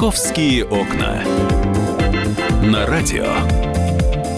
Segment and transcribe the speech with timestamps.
[0.00, 1.24] «Московские окна».
[2.62, 3.26] На радио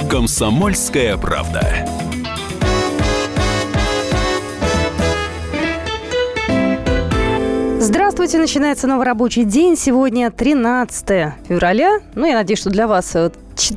[0.08, 1.86] «Комсомольская правда».
[7.78, 9.76] Здравствуйте, начинается новый рабочий день.
[9.76, 12.00] Сегодня 13 февраля.
[12.14, 13.14] Ну, я надеюсь, что для вас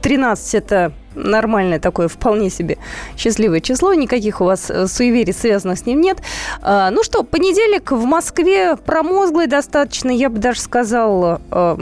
[0.02, 2.78] 13 это нормальное такое, вполне себе
[3.18, 3.94] счастливое число.
[3.94, 6.20] Никаких у вас э, суеверий, связанных с ним, нет.
[6.62, 11.78] А, ну что, понедельник в Москве промозглый достаточно, я бы даже сказала, э,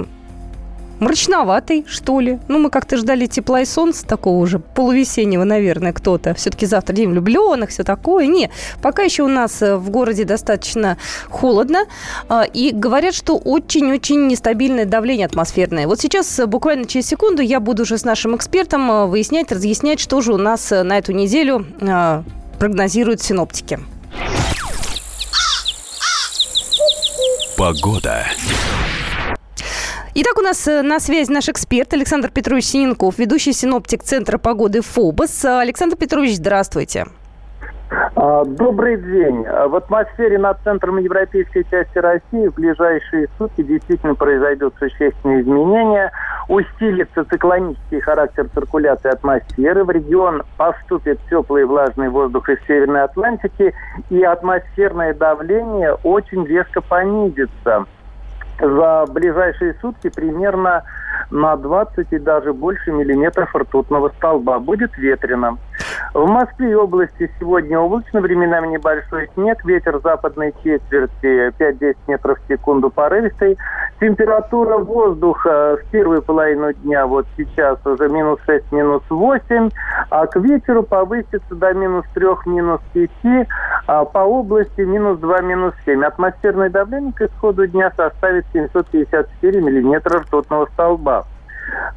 [1.02, 2.40] мрачноватый, что ли.
[2.48, 6.34] Ну, мы как-то ждали тепла и солнца такого уже, полувесеннего, наверное, кто-то.
[6.36, 8.27] Все-таки завтра день влюбленных, все такое.
[8.27, 8.50] Не,
[8.82, 10.98] пока еще у нас э, в городе достаточно
[11.30, 11.86] холодно.
[12.30, 15.88] А, и говорят, что очень-очень нестабильное давление атмосферное.
[15.88, 19.99] Вот сейчас, э, буквально через секунду, я буду уже с нашим экспертом э, выяснять, разъяснять,
[19.99, 21.66] что же у нас на эту неделю
[22.60, 23.80] прогнозируют синоптики.
[27.58, 28.27] Погода.
[30.13, 34.81] Итак, у нас э, на связи наш эксперт Александр Петрович Синенков, ведущий синоптик Центра погоды
[34.81, 35.45] ФОБОС.
[35.45, 37.05] Александр Петрович, здравствуйте.
[38.15, 39.43] А, добрый день.
[39.43, 46.12] В атмосфере над центром европейской части России в ближайшие сутки действительно произойдут существенные изменения.
[46.49, 49.85] Усилится циклонический характер циркуляции атмосферы.
[49.85, 53.73] В регион поступит теплый и влажный воздух из Северной Атлантики.
[54.09, 57.85] И атмосферное давление очень резко понизится
[58.62, 60.84] за ближайшие сутки примерно
[61.31, 64.59] на 20 и даже больше миллиметров ртутного столба.
[64.59, 65.57] Будет ветрено.
[66.13, 72.47] В Москве и области сегодня облачно, временами небольшой снег, ветер западной четверти 5-10 метров в
[72.51, 73.57] секунду порывистый.
[74.00, 79.69] Температура воздуха в первую половину дня вот сейчас уже минус 6, минус 8,
[80.09, 83.09] а к вечеру повысится до минус 3, минус 5,
[83.94, 86.01] а по области минус 2, минус 7.
[86.06, 91.25] Атмосферное давление к исходу дня составит 754 миллиметра ртутного столба.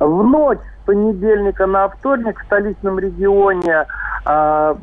[0.00, 3.86] В ночь с понедельника на вторник в столичном регионе
[4.24, 4.76] а,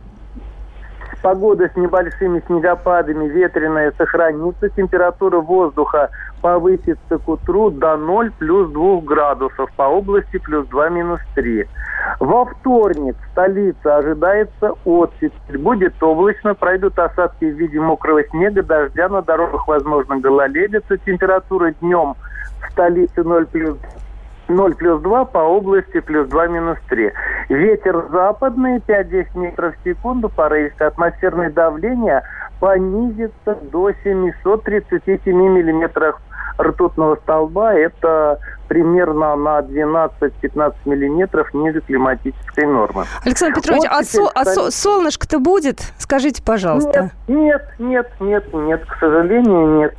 [1.22, 6.10] погода с небольшими снегопадами, ветреная сохранится, температура воздуха
[6.42, 11.68] повысится к утру до 0 плюс 2 градусов, по области плюс 2 минус 3.
[12.20, 15.58] Во вторник в столице ожидается оттепель.
[15.58, 20.98] Будет облачно, пройдут осадки в виде мокрого снега, дождя, на дорогах возможно гололедица.
[20.98, 22.16] Температура днем
[22.62, 23.78] в столице 0 плюс
[24.56, 27.12] 0 плюс 2, по области плюс 2 минус 3.
[27.50, 32.24] Ветер западный 5-10 метров в секунду, порывистое атмосферное давление
[32.60, 36.22] понизится до 737 миллиметров
[36.60, 37.74] ртутного столба.
[37.74, 43.06] Это примерно на 12-15 миллиметров ниже климатической нормы.
[43.26, 45.82] Александр Петрович, вот а, со, а со, солнышко-то будет?
[45.98, 47.12] Скажите, пожалуйста.
[47.28, 49.96] Нет, нет, нет, нет, нет, к сожалению, нет.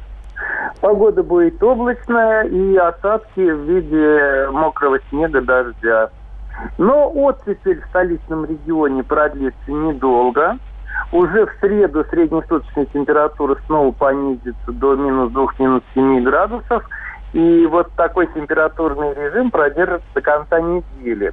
[0.80, 6.10] Погода будет облачная и осадки в виде мокрого снега, дождя.
[6.78, 10.58] Но оттепель в столичном регионе продлится недолго.
[11.12, 16.84] Уже в среду среднесуточная температура снова понизится до минус 2, минус 7 градусов–
[17.32, 21.32] и вот такой температурный режим продержится до конца недели.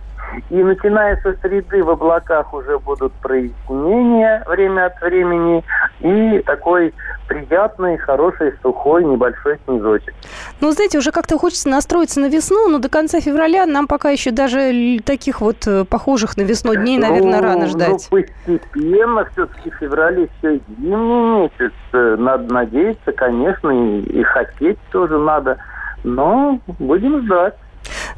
[0.50, 5.64] И начиная со среды в облаках уже будут прояснения время от времени
[6.00, 6.94] и такой
[7.28, 10.14] приятный, хороший, сухой, небольшой снежочек.
[10.62, 14.32] Ну, знаете, уже как-то хочется настроиться на весну, но до конца февраля нам пока еще
[14.32, 18.08] даже таких вот э, похожих на весну дней, наверное, ну, рано ну, ждать.
[18.12, 21.74] Ну, постепенно, все-таки в феврале еще зимний месяц.
[21.92, 25.58] Э, надо надеяться, конечно, и, и хотеть тоже надо.
[26.04, 27.56] Но будем ждать.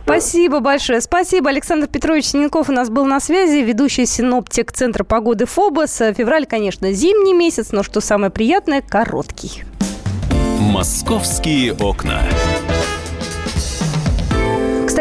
[0.03, 1.01] Спасибо большое.
[1.01, 1.49] Спасибо.
[1.49, 6.01] Александр Петрович Синенков у нас был на связи, ведущий синоптик Центра погоды ФОБОС.
[6.17, 9.63] Февраль, конечно, зимний месяц, но что самое приятное, короткий.
[10.59, 12.21] «Московские окна»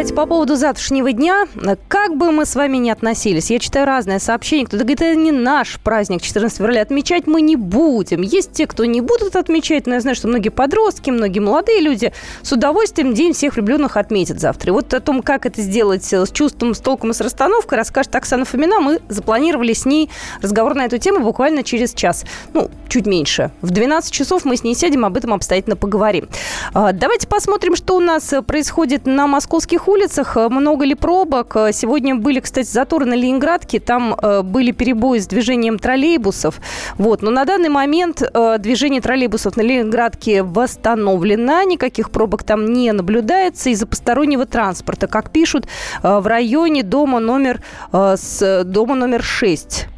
[0.00, 1.44] кстати, по поводу завтрашнего дня,
[1.88, 5.31] как бы мы с вами ни относились, я читаю разные сообщения, кто-то говорит, это не
[5.31, 8.22] наш праздник 14 февраля, отмечать мы не будем.
[8.22, 12.14] Есть те, кто не будут отмечать, но я знаю, что многие подростки, многие молодые люди
[12.41, 14.69] с удовольствием День всех влюбленных отметят завтра.
[14.69, 18.17] И вот о том, как это сделать с чувством, с толком и с расстановкой, расскажет
[18.17, 18.81] Оксана Фомина.
[18.81, 20.08] Мы запланировали с ней
[20.41, 22.25] разговор на эту тему буквально через час.
[22.55, 23.50] Ну, чуть меньше.
[23.61, 26.26] В 12 часов мы с ней сядем, об этом обстоятельно поговорим.
[26.73, 30.37] А, давайте посмотрим, что у нас происходит на московских улицах.
[30.37, 31.56] Э, много ли пробок?
[31.56, 33.81] Э, сегодня были, кстати, заторы на Ленинградке.
[33.81, 36.60] Там э, были перебои с движением троллейбусов.
[36.98, 37.22] Вот.
[37.22, 38.22] Но на данный момент
[38.58, 41.62] движение троллейбусов на Ленинградке восстановлено.
[41.62, 45.06] Никаких пробок там не наблюдается из-за постороннего транспорта.
[45.06, 45.66] Как пишут,
[46.02, 49.88] в районе дома номер, с, дома номер 6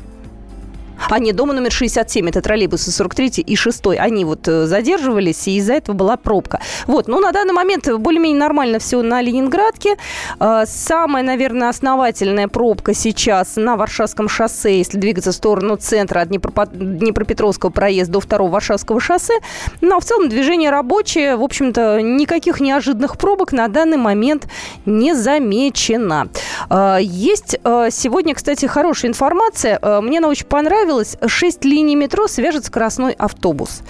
[1.09, 3.87] А нет, дома номер 67, это троллейбусы 43 и 6.
[3.99, 6.61] Они вот э, задерживались, и из-за этого была пробка.
[6.87, 9.97] Вот, ну, на данный момент более-менее нормально все на Ленинградке.
[10.39, 16.29] А, самая, наверное, основательная пробка сейчас на Варшавском шоссе, если двигаться в сторону центра от
[16.29, 19.39] Днепропетровского проезда до второго Варшавского шоссе.
[19.81, 21.37] Но в целом движение рабочее.
[21.37, 24.49] В общем-то, никаких неожиданных пробок на данный момент
[24.87, 26.29] не замечено.
[26.69, 29.79] А, есть сегодня, кстати, хорошая информация.
[30.01, 30.92] Мне она очень понравилась.
[31.27, 33.83] Шесть линий метро свяжет скоростной автобус.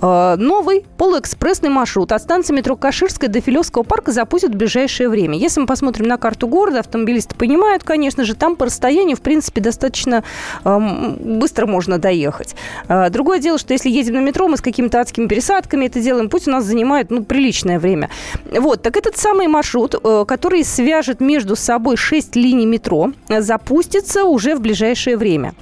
[0.00, 5.38] Новый полуэкспрессный маршрут от станции метро Каширская до Филевского парка запустят в ближайшее время.
[5.38, 9.60] Если мы посмотрим на карту города, автомобилисты понимают, конечно же, там по расстоянию, в принципе,
[9.60, 10.24] достаточно
[10.64, 10.78] э,
[11.20, 12.54] быстро можно доехать.
[12.88, 16.28] Э, другое дело, что если едем на метро, мы с какими-то адскими пересадками это делаем,
[16.28, 18.10] путь у нас занимает, ну, приличное время.
[18.50, 24.54] Вот, так этот самый маршрут, э, который свяжет между собой 6 линий метро, запустится уже
[24.54, 25.54] в ближайшее время.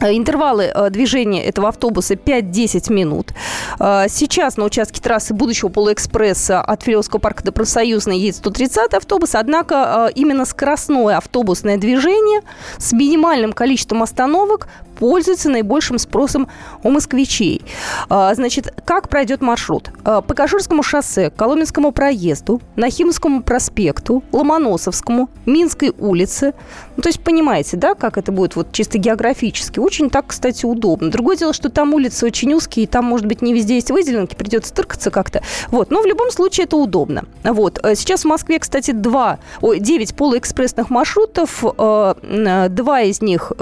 [0.00, 3.32] Э, интервалы э, движения этого автобуса 5-10 минут.
[3.80, 9.34] Э, сейчас на участке трассы будущего полуэкспресса от Филевского парка до Профсоюзной едет 130 автобус,
[9.34, 12.42] однако именно скоростное автобусное движение
[12.78, 14.68] с минимальным количеством остановок
[14.98, 16.48] пользуется наибольшим спросом
[16.82, 17.62] у москвичей.
[18.08, 19.90] Значит, как пройдет маршрут?
[20.04, 26.54] По Каширскому шоссе, Коломенскому проезду, Нахимовскому проспекту, Ломоносовскому, Минской улице.
[26.96, 29.78] Ну, то есть понимаете, да, как это будет вот чисто географически?
[29.78, 31.10] Очень так, кстати, удобно.
[31.10, 34.34] Другое дело, что там улицы очень узкие, и там, может быть, не везде есть выделенки,
[34.34, 35.42] придется тыркаться как-то.
[35.68, 35.90] Вот.
[35.90, 37.24] Но в любом случае это удобно.
[37.44, 37.78] Вот.
[37.82, 41.64] Э, сейчас в Москве, кстати, два, ой, 9 полуэкспрессных маршрутов.
[41.64, 43.52] Э, э, два из них,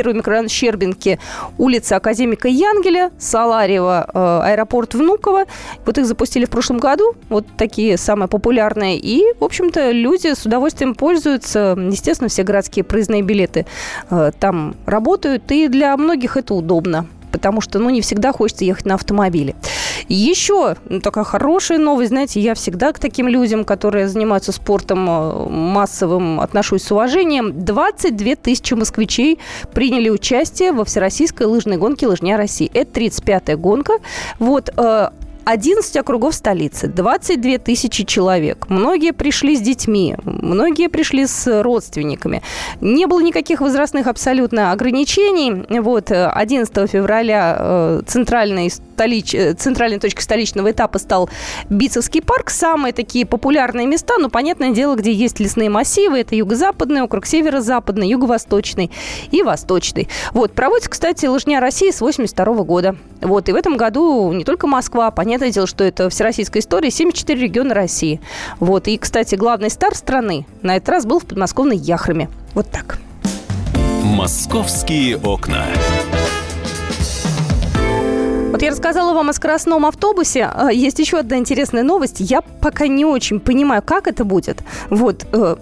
[0.00, 1.18] первый микрорайон Щербинки,
[1.58, 5.44] улица Академика Янгеля, Саларева, аэропорт Внуково.
[5.84, 7.12] Вот их запустили в прошлом году.
[7.28, 8.96] Вот такие самые популярные.
[8.96, 11.76] И, в общем-то, люди с удовольствием пользуются.
[11.78, 13.66] Естественно, все городские проездные билеты
[14.38, 18.94] там работают, и для многих это удобно потому что, ну, не всегда хочется ехать на
[18.94, 19.54] автомобиле.
[20.08, 25.48] Еще ну, такая хорошая новость, знаете, я всегда к таким людям, которые занимаются спортом э,
[25.48, 27.64] массовым, отношусь с уважением.
[27.64, 29.38] 22 тысячи москвичей
[29.72, 32.70] приняли участие во всероссийской лыжной гонке «Лыжня России».
[32.74, 33.94] Это 35-я гонка.
[34.38, 35.10] Вот, э,
[35.50, 38.66] 11 округов столицы, 22 тысячи человек.
[38.68, 42.42] Многие пришли с детьми, многие пришли с родственниками.
[42.80, 45.66] Не было никаких возрастных абсолютно ограничений.
[45.80, 49.34] Вот 11 февраля э, центральной, столич...
[49.34, 51.28] Э, центральной точкой столичного этапа стал
[51.68, 52.50] Бицевский парк.
[52.50, 56.20] Самые такие популярные места, ну, понятное дело, где есть лесные массивы.
[56.20, 58.92] Это юго-западный округ, северо-западный, юго-восточный
[59.32, 60.08] и восточный.
[60.32, 62.94] Вот, проводится, кстати, лыжня России с 82 года.
[63.22, 66.90] Вот, и в этом году не только Москва, понятно, понятное дело, что это всероссийская история,
[66.90, 68.20] 74 региона России.
[68.58, 68.88] Вот.
[68.88, 72.28] И, кстати, главный стар страны на этот раз был в подмосковной Яхраме.
[72.52, 72.98] Вот так.
[74.02, 75.66] «Московские окна».
[78.50, 80.50] Вот я рассказала вам о скоростном автобусе.
[80.52, 82.16] А, есть еще одна интересная новость.
[82.18, 84.64] Я пока не очень понимаю, как это будет.
[84.90, 85.24] Вот.
[85.32, 85.54] Э,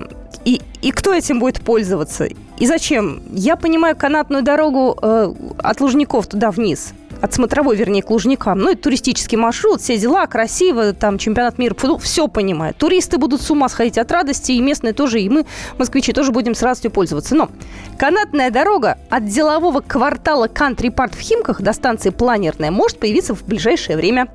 [0.46, 2.26] и, и кто этим будет пользоваться?
[2.58, 3.20] И зачем?
[3.31, 8.59] Я понимаю канатную дорогу э, от Лужников туда вниз от смотровой, вернее, к Лужникам.
[8.59, 12.75] Ну, это туристический маршрут, все дела, красиво, там, чемпионат мира, футбол, все понимаю.
[12.75, 15.47] Туристы будут с ума сходить от радости, и местные тоже, и мы,
[15.79, 17.35] москвичи, тоже будем с радостью пользоваться.
[17.35, 17.50] Но
[17.99, 23.44] канатная дорога от делового квартала Кантри Парт в Химках до станции Планерная может появиться в
[23.44, 24.28] ближайшее время.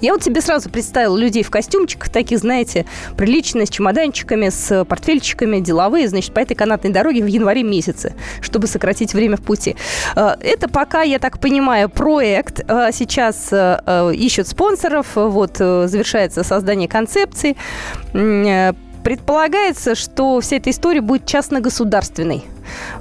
[0.00, 2.86] Я вот себе сразу представила людей в костюмчиках, таких, знаете,
[3.16, 8.66] приличные, с чемоданчиками, с портфельчиками, деловые, значит, по этой канатной дороге в январе месяце, чтобы
[8.66, 9.76] сократить время в пути.
[10.14, 12.60] Э, это пока, я так понимаю, проект.
[12.68, 17.56] Э, сейчас э, ищут спонсоров, вот, завершается создание концепции.
[19.06, 22.44] Предполагается, что вся эта история будет частно-государственной.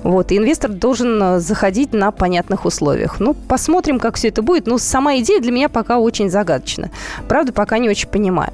[0.03, 3.19] Вот, и инвестор должен э, заходить на понятных условиях.
[3.19, 4.67] Ну, посмотрим, как все это будет.
[4.67, 6.91] Ну, сама идея для меня пока очень загадочна.
[7.27, 8.53] Правда, пока не очень понимаю.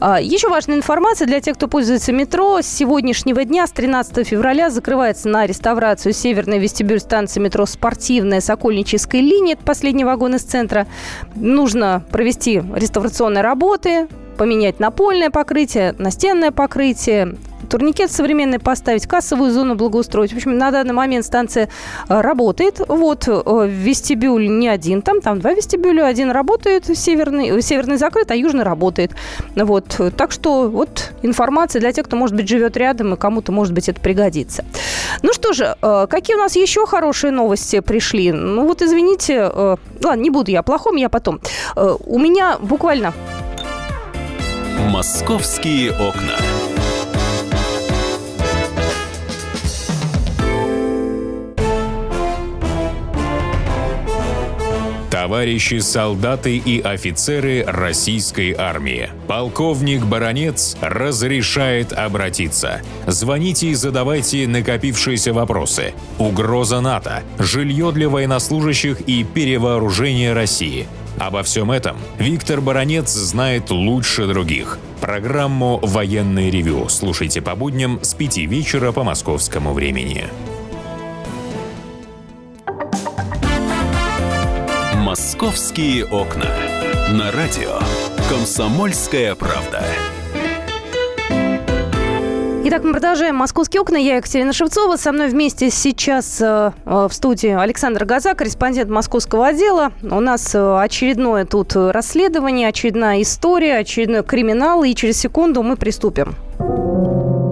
[0.00, 2.60] А, еще важная информация для тех, кто пользуется метро.
[2.62, 9.20] С сегодняшнего дня, с 13 февраля, закрывается на реставрацию северный вестибюль станции метро «Спортивная» Сокольнической
[9.20, 9.52] линии.
[9.52, 10.88] Это последний вагон из центра.
[11.36, 17.36] Нужно провести реставрационные работы, поменять напольное покрытие, настенное покрытие,
[17.68, 20.32] турникет современный поставить, кассовую зону благоустроить.
[20.32, 21.68] В общем, на данный момент станция
[22.08, 22.80] э, работает.
[22.88, 26.06] Вот э, вестибюль не один там, там два вестибюля.
[26.06, 29.12] Один работает, северный, северный закрыт, а южный работает.
[29.54, 30.00] Вот.
[30.16, 33.88] Так что вот информация для тех, кто, может быть, живет рядом, и кому-то, может быть,
[33.88, 34.64] это пригодится.
[35.22, 38.32] Ну что же, э, какие у нас еще хорошие новости пришли?
[38.32, 39.50] Ну вот, извините,
[40.02, 41.40] ладно, не буду я плохом, я потом.
[41.76, 43.12] У меня буквально...
[44.86, 46.36] «Московские окна».
[55.28, 59.10] товарищи солдаты и офицеры российской армии.
[59.26, 62.80] Полковник Баронец разрешает обратиться.
[63.06, 65.92] Звоните и задавайте накопившиеся вопросы.
[66.18, 70.88] Угроза НАТО, жилье для военнослужащих и перевооружение России.
[71.18, 74.78] Обо всем этом Виктор Баранец знает лучше других.
[75.00, 80.24] Программу «Военный ревю» слушайте по будням с 5 вечера по московскому времени.
[84.94, 86.46] «Московские окна».
[87.10, 87.78] На радио
[88.28, 89.82] «Комсомольская правда».
[92.70, 93.96] Итак, мы продолжаем «Московские окна».
[93.96, 94.96] Я Екатерина Шевцова.
[94.96, 99.92] Со мной вместе сейчас э, в студии Александр Газа, корреспондент московского отдела.
[100.02, 104.84] У нас э, очередное тут расследование, очередная история, очередной криминал.
[104.84, 106.34] И через секунду мы приступим.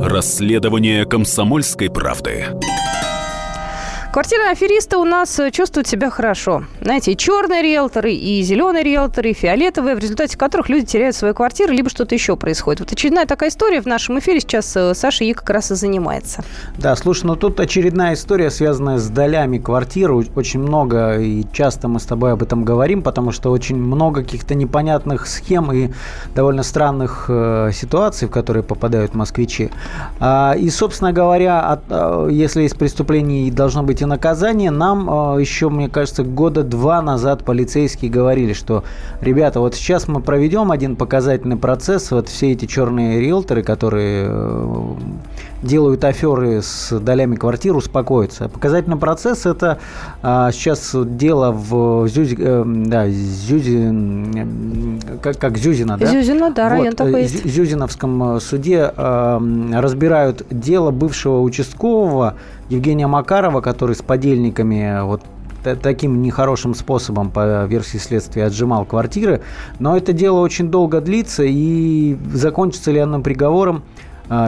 [0.02, 2.49] Расследование «Комсомольской правды».
[4.16, 6.64] Квартирные аферисты у нас э, чувствуют себя хорошо.
[6.80, 11.35] Знаете, и черные риэлторы, и зеленые риэлторы, и фиолетовые, в результате которых люди теряют свои
[11.35, 12.80] квартиры, либо что-то еще происходит.
[12.80, 16.42] Вот очередная такая история в нашем эфире сейчас э, Саша И как раз и занимается.
[16.78, 20.14] Да, слушай, ну тут очередная история, связанная с долями квартиры.
[20.35, 24.54] Очень много и часто мы с тобой об этом говорим, потому что очень много каких-то
[24.54, 25.90] непонятных схем и
[26.35, 29.68] довольно странных э, ситуаций, в которые попадают москвичи.
[30.20, 34.71] А, и, собственно говоря, от, а, если из преступлений должно быть наказание.
[34.71, 38.85] Нам э, еще, мне кажется, года два назад полицейские говорили, что,
[39.21, 44.95] ребята, вот сейчас мы проведем один показательный процесс, вот все эти черные риэлторы, которые э,
[45.63, 48.49] делают аферы с долями квартир, успокоятся.
[48.49, 49.79] Показательный процесс– это
[50.23, 53.93] а, сейчас дело в Зюзи, э, да, Зюзи,
[55.23, 56.07] как, как Зюзина, да?
[56.07, 57.45] Зюзина, да, район вот, такой есть.
[57.47, 59.41] Зюзиновском суде а,
[59.73, 62.35] разбирают дело бывшего участкового
[62.69, 65.23] Евгения Макарова, который с подельниками вот
[65.75, 69.43] таким нехорошим способом, по версии следствия, отжимал квартиры.
[69.81, 73.83] Но это дело очень долго длится, и закончится ли оно приговором,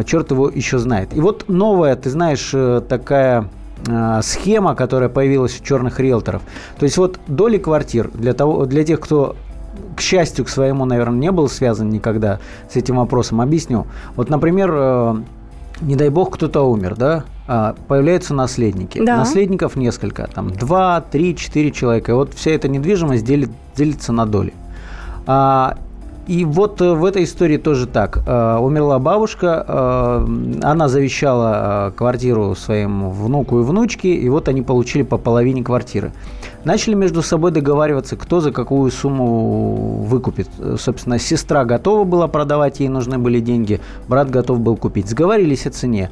[0.05, 1.15] черт его еще знает.
[1.15, 3.49] И вот новая, ты знаешь, э, такая
[3.87, 6.43] а, схема, которая появилась у черных риэлторов.
[6.79, 9.37] То есть вот доли квартир для, того, для тех, кто
[9.97, 13.87] к счастью, к своему, наверное, не был связан никогда с этим вопросом, объясню.
[14.17, 15.17] Вот, например, э,
[15.81, 19.03] не дай бог, кто-то умер, да, а, появляются наследники.
[19.05, 19.19] Да.
[19.19, 22.13] Наследников несколько, там два, три, четыре человека.
[22.13, 24.55] И вот вся эта недвижимость делит, делится на доли.
[26.29, 28.23] И вот э, в этой истории тоже так.
[28.27, 29.65] А, умерла бабушка,
[30.63, 36.13] она завещала квартиру своим внуку и внучке, и вот они получили по половине квартиры.
[36.65, 40.49] Начали между собой договариваться, кто за какую сумму выкупит.
[40.79, 45.09] Собственно, сестра готова была продавать, ей нужны были деньги, брат готов был купить.
[45.09, 46.11] Сговорились о цене.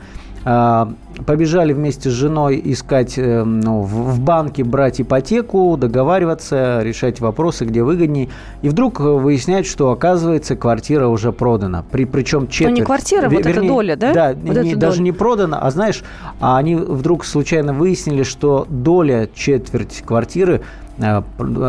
[0.49, 0.93] А,
[1.27, 7.83] побежали вместе с женой искать э, ну, в банке, брать ипотеку, договариваться, решать вопросы, где
[7.83, 8.29] выгоднее.
[8.63, 11.85] И вдруг выясняют, что, оказывается, квартира уже продана.
[11.91, 12.71] При, причем четверть...
[12.71, 14.13] Ну, не квартира, вот вернее, эта доля, да?
[14.15, 15.05] Да, вот не, даже доля.
[15.05, 16.05] не продана, а знаешь,
[16.39, 20.63] а они вдруг случайно выяснили, что доля четверть квартиры
[20.99, 21.23] э,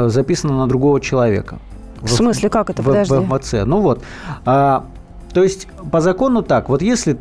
[0.09, 1.57] записана на другого человека.
[2.01, 2.83] В, в смысле, как это?
[2.83, 3.15] В, Подожди.
[3.15, 3.53] В МЦ.
[3.65, 4.03] Ну вот.
[4.45, 4.85] А,
[5.33, 7.17] то есть, по закону так, вот если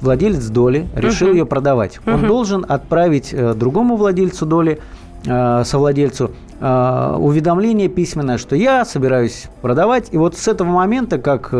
[0.00, 1.38] владелец доли решил uh-huh.
[1.38, 1.98] ее продавать.
[2.04, 2.14] Uh-huh.
[2.14, 4.80] Он должен отправить э, другому владельцу доли,
[5.24, 10.08] э, совладельцу, э, уведомление письменное, что я собираюсь продавать.
[10.12, 11.50] И вот с этого момента, как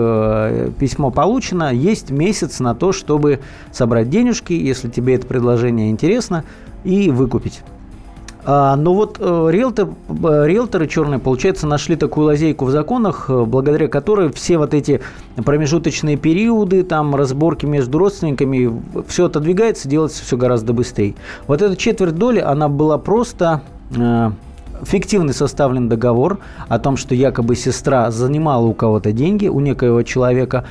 [0.78, 3.40] письмо получено, есть месяц на то, чтобы
[3.72, 6.44] собрать денежки, если тебе это предложение интересно,
[6.84, 7.62] и выкупить.
[8.50, 13.88] А, но вот э, э, риэлторы черные, получается, нашли такую лазейку в законах, э, благодаря
[13.88, 15.02] которой все вот эти
[15.36, 18.72] промежуточные периоды, там разборки между родственниками,
[19.06, 21.14] все отодвигается, делается все гораздо быстрее.
[21.46, 23.60] Вот эта четверть доли, она была просто
[24.82, 26.38] фиктивный составлен договор
[26.68, 30.64] о том, что якобы сестра занимала у кого-то деньги, у некоего человека,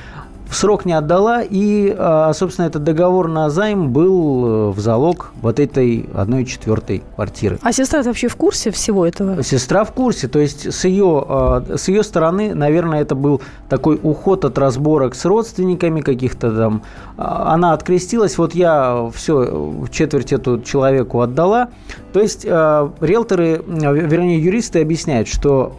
[0.48, 5.32] в срок не отдала, и, а, собственно, этот договор на займ был э, в залог
[5.42, 7.58] вот этой одной четвертой квартиры.
[7.62, 9.42] А сестра вообще в курсе всего этого?
[9.42, 14.00] Сестра в курсе, то есть с ее, а, с ее стороны, наверное, это был такой
[14.02, 16.82] уход от разборок с родственниками каких-то там.
[17.18, 21.68] А, она открестилась, вот я все, четверть эту человеку отдала.
[22.12, 25.74] То есть риэлторы, вернее, юристы объясняют, что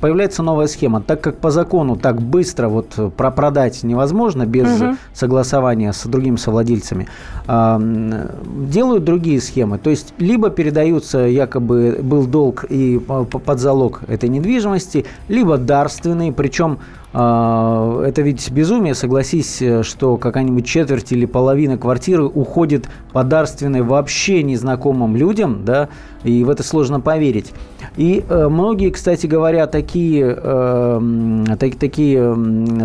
[0.00, 1.00] появляется новая схема.
[1.00, 4.96] Так как по закону так быстро вот продать невозможно без угу.
[5.12, 7.08] согласования с другими совладельцами,
[7.46, 9.78] делают другие схемы.
[9.78, 16.78] То есть либо передаются якобы был долг и под залог этой недвижимости, либо дарственный, причем
[17.12, 25.64] это ведь безумие, согласись, что какая-нибудь четверть или половина квартиры уходит подарственной вообще незнакомым людям,
[25.64, 25.88] да,
[26.24, 27.52] и в это сложно поверить.
[27.96, 32.34] И э, многие, кстати говоря, такие, э, так, такие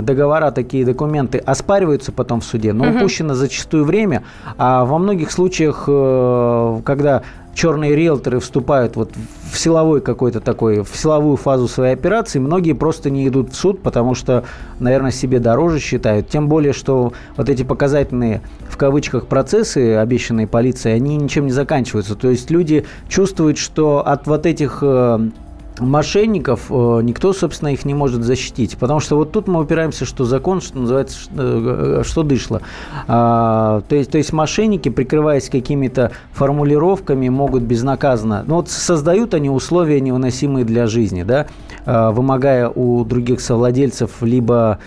[0.02, 2.98] договора, такие документы оспариваются потом в суде, но угу.
[2.98, 4.24] упущено зачастую время,
[4.58, 9.12] а во многих случаях, э, когда черные риэлторы вступают вот
[9.52, 13.82] в силовой какой-то такой, в силовую фазу своей операции, многие просто не идут в суд,
[13.82, 14.46] потому что,
[14.80, 16.30] наверное, себе дороже считают.
[16.30, 22.16] Тем более, что вот эти показательные, в кавычках, процессы, обещанные полицией, они ничем не заканчиваются.
[22.16, 25.30] То есть люди чувствуют, что от вот этих э,
[25.80, 28.78] мошенников э, никто, собственно, их не может защитить.
[28.78, 32.62] Потому что вот тут мы упираемся, что закон, что называется, э, что дышло.
[33.08, 38.44] А, то, есть, то есть мошенники, прикрываясь какими-то формулировками, могут безнаказанно...
[38.46, 41.48] Ну вот создают они условия невыносимые для жизни, да,
[41.86, 44.80] вымогая у других совладельцев либо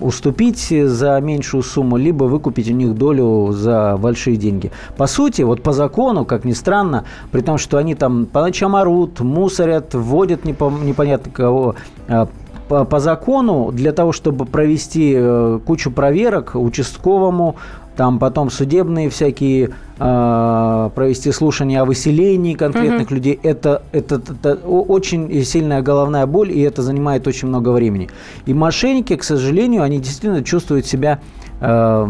[0.00, 4.70] уступить за меньшую сумму, либо выкупить у них долю за большие деньги.
[4.96, 8.76] По сути, вот по закону, как ни странно, при том, что они там по ночам
[8.76, 11.74] орут, мусорят, вводят непонятно кого,
[12.08, 12.28] а,
[12.68, 17.56] по, по закону для того, чтобы провести э, кучу проверок участковому,
[17.98, 23.14] там потом судебные всякие э, провести слушания о выселении конкретных mm-hmm.
[23.14, 23.40] людей.
[23.42, 28.08] Это, это, это очень сильная головная боль, и это занимает очень много времени.
[28.46, 31.18] И мошенники, к сожалению, они действительно чувствуют себя
[31.60, 32.06] э,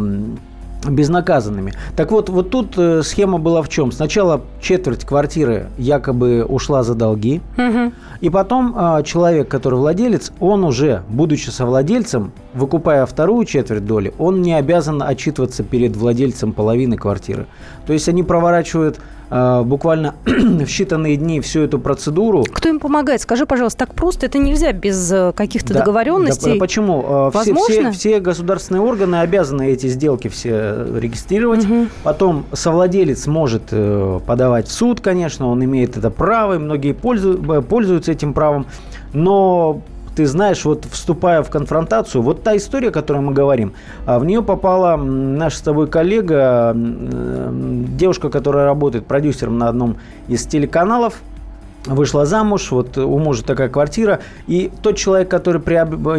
[0.87, 1.73] безнаказанными.
[1.97, 3.93] Так вот, вот тут э, схема была в чем?
[3.93, 7.93] Сначала четверть квартиры якобы ушла за долги, угу.
[8.21, 14.43] и потом э, человек, который владелец, он уже, будучи совладельцем, выкупая вторую четверть доли, он
[14.43, 17.47] не обязан отчитываться перед владельцем половины квартиры.
[17.87, 22.45] То есть они проворачивают буквально в считанные дни всю эту процедуру.
[22.51, 23.21] Кто им помогает?
[23.21, 26.55] Скажи, пожалуйста, так просто это нельзя без э, каких-то да, договоренностей?
[26.55, 27.31] Да, почему?
[27.33, 27.65] Возможно?
[27.65, 31.65] Все, все, все государственные органы обязаны эти сделки все регистрировать.
[31.65, 31.87] Угу.
[32.03, 33.65] Потом совладелец может
[34.27, 38.67] подавать в суд, конечно, он имеет это право, и многие пользуются этим правом.
[39.13, 39.83] Но
[40.19, 44.25] ты знаешь, вот вступая в конфронтацию, вот та история, о которой мы говорим, а, в
[44.25, 51.21] нее попала наша с тобой коллега, девушка, которая работает продюсером на одном из телеканалов,
[51.87, 55.61] вышла замуж, вот у мужа такая квартира, и тот человек, который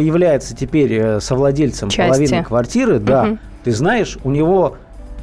[0.02, 2.08] является теперь э, совладельцем Части.
[2.08, 3.04] половины квартиры, угу.
[3.04, 4.78] да, ты знаешь, у него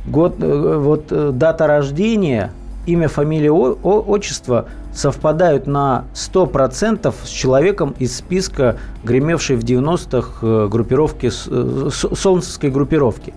[0.06, 2.52] год, э, вот э, дата рождения,
[2.88, 11.28] имя, фамилия, отчество совпадают на 100% с человеком из списка, гремевшей в 90-х э, группировки,
[11.30, 13.34] э, солнцевской группировки.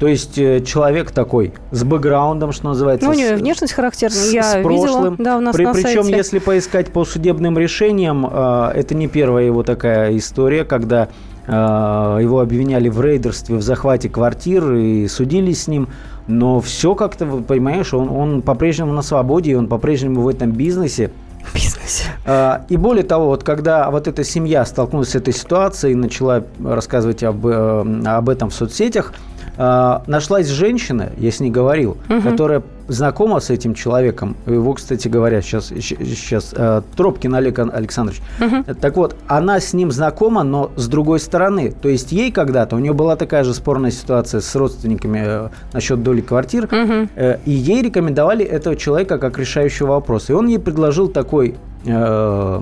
[0.00, 3.06] То есть э, человек такой с бэкграундом, что называется.
[3.06, 4.72] Ну, у него внешность характерная, с, я с прошлым.
[4.72, 6.16] видела, да, у нас При, на Причем, сайте.
[6.16, 11.08] если поискать по судебным решениям, это не первая его такая история, когда
[11.46, 15.88] его обвиняли в рейдерстве, в захвате квартир и судились с ним.
[16.26, 21.10] Но все как-то, понимаешь, он, он по-прежнему на свободе, и он по-прежнему в этом бизнесе.
[21.54, 22.04] Бизнесе.
[22.24, 26.42] А, и более того, вот когда вот эта семья столкнулась с этой ситуацией и начала
[26.62, 29.12] рассказывать об, э, об этом в соцсетях,
[29.58, 32.22] а, нашлась женщина, я с ней говорил, угу.
[32.22, 34.36] которая знакома с этим человеком.
[34.46, 38.20] Его, кстати говоря, сейчас, сейчас э, Тропкин Олег Александрович.
[38.40, 38.74] Угу.
[38.80, 41.72] Так вот, она с ним знакома, но с другой стороны.
[41.72, 46.02] То есть ей когда-то, у нее была такая же спорная ситуация с родственниками э, насчет
[46.02, 47.08] доли квартир, угу.
[47.16, 50.30] э, и ей рекомендовали этого человека как решающего вопрос.
[50.30, 52.60] И он ей предложил такой, э,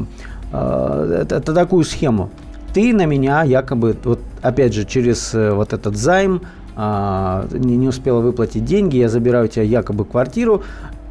[0.53, 2.31] э, это, такую схему.
[2.73, 6.43] Ты на меня якобы, вот опять же, через вот этот займ,
[6.77, 10.63] а, не, не успела выплатить деньги, я забираю у тебя якобы квартиру,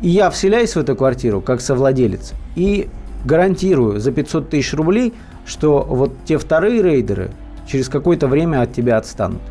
[0.01, 2.89] и я вселяюсь в эту квартиру как совладелец и
[3.25, 5.13] гарантирую за 500 тысяч рублей,
[5.45, 7.31] что вот те вторые рейдеры
[7.67, 9.41] через какое-то время от тебя отстанут.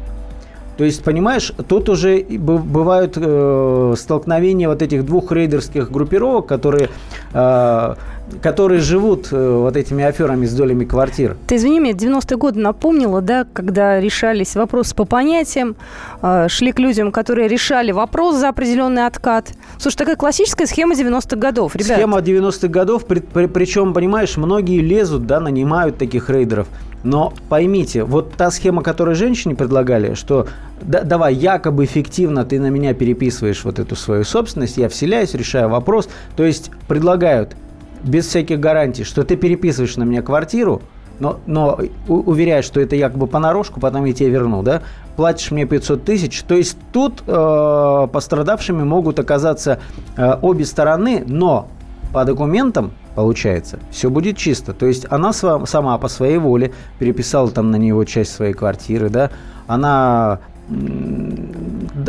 [0.83, 6.88] То есть, понимаешь, тут уже бывают э, столкновения вот этих двух рейдерских группировок, которые
[7.33, 7.95] э,
[8.40, 11.37] которые живут э, вот этими аферами с долями квартир.
[11.47, 15.77] Ты извини меня, 90-е годы напомнила, да, когда решались вопросы по понятиям,
[16.21, 19.53] э, шли к людям, которые решали вопрос за определенный откат.
[19.79, 21.97] Слушай, такая классическая схема 90-х годов, ребят.
[21.97, 26.66] Схема 90-х годов, при, при, причем, понимаешь, многие лезут, да, нанимают таких рейдеров.
[27.04, 30.46] Но поймите, вот та схема, которую женщине предлагали, что
[30.80, 35.68] да, давай, якобы эффективно ты на меня переписываешь вот эту свою собственность, я вселяюсь, решаю
[35.68, 36.08] вопрос.
[36.36, 37.56] То есть предлагают
[38.02, 40.82] без всяких гарантий, что ты переписываешь на меня квартиру,
[41.18, 44.82] но, но уверяешь, что это якобы понарошку, потом я тебе верну, да,
[45.16, 46.42] платишь мне 500 тысяч.
[46.42, 49.78] То есть тут э, пострадавшими могут оказаться
[50.16, 51.68] э, обе стороны, но
[52.12, 54.72] по документам, получается, все будет чисто.
[54.72, 59.31] То есть она сама по своей воле переписала там на него часть своей квартиры, да,
[59.66, 60.40] она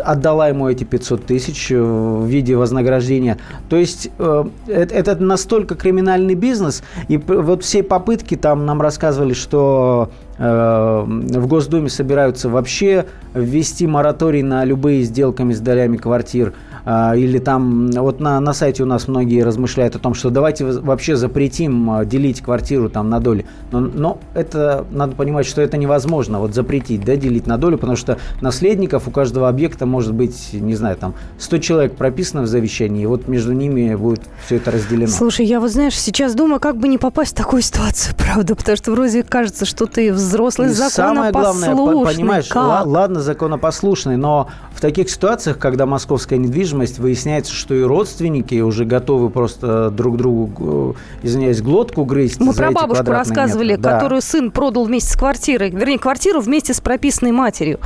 [0.06, 3.38] отдала ему эти 500 тысяч в виде вознаграждения.
[3.68, 10.12] То есть э, это настолько криминальный бизнес, и вот все попытки там нам рассказывали, что
[10.38, 16.54] э, в Госдуме собираются вообще ввести мораторий на любые сделками с долями квартир–
[16.86, 21.15] или там, вот на, на сайте у нас многие размышляют о том, что давайте вообще
[21.15, 23.46] запретим а, делить квартиру там на доли.
[23.72, 27.96] Но, но это, надо понимать, что это невозможно, вот запретить, да, делить на долю, потому
[27.96, 33.04] что наследников у каждого объекта может быть, не знаю, там 100 человек прописано в завещании,
[33.04, 35.10] и вот между ними будет все это разделено.
[35.10, 38.76] Слушай, я вот, знаешь, сейчас думаю, как бы не попасть в такую ситуацию, правда, потому
[38.76, 41.62] что вроде кажется, что ты взрослый и законопослушный.
[41.63, 42.86] Самое главное, понимаешь, как?
[42.86, 48.86] ладно, законопослушный, но в таких ситуациях, когда московская недвижимость недвижимость, выясняется, что и родственники уже
[48.86, 52.40] готовы просто друг другу, э, извиняюсь, глотку грызть.
[52.40, 53.92] Мы про бабушку рассказывали, метры.
[53.92, 54.28] которую да.
[54.28, 57.80] сын продал вместе с квартирой, вернее, квартиру вместе с прописанной матерью.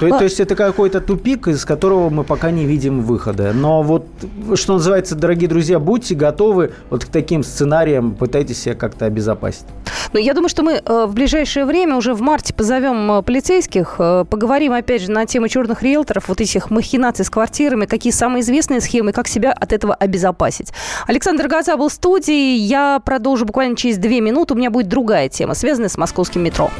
[0.00, 3.52] То, то есть это какой-то тупик, из которого мы пока не видим выхода.
[3.52, 4.06] Но вот,
[4.54, 9.66] что называется, дорогие друзья, будьте готовы вот к таким сценариям, пытайтесь себя как-то обезопасить.
[10.12, 13.96] Ну, я думаю, что мы э, в ближайшее время, уже в марте, позовем э, полицейских,
[13.98, 18.40] э, поговорим, опять же, на тему черных риэлторов, вот этих махинаций с квартирами, какие самые
[18.40, 20.72] известные схемы, как себя от этого обезопасить.
[21.06, 22.56] Александр Газа был в студии.
[22.56, 24.54] Я продолжу буквально через две минуты.
[24.54, 26.70] У меня будет другая тема, связанная с московским метро.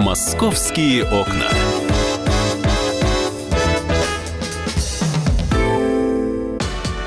[0.00, 1.50] «Московские окна».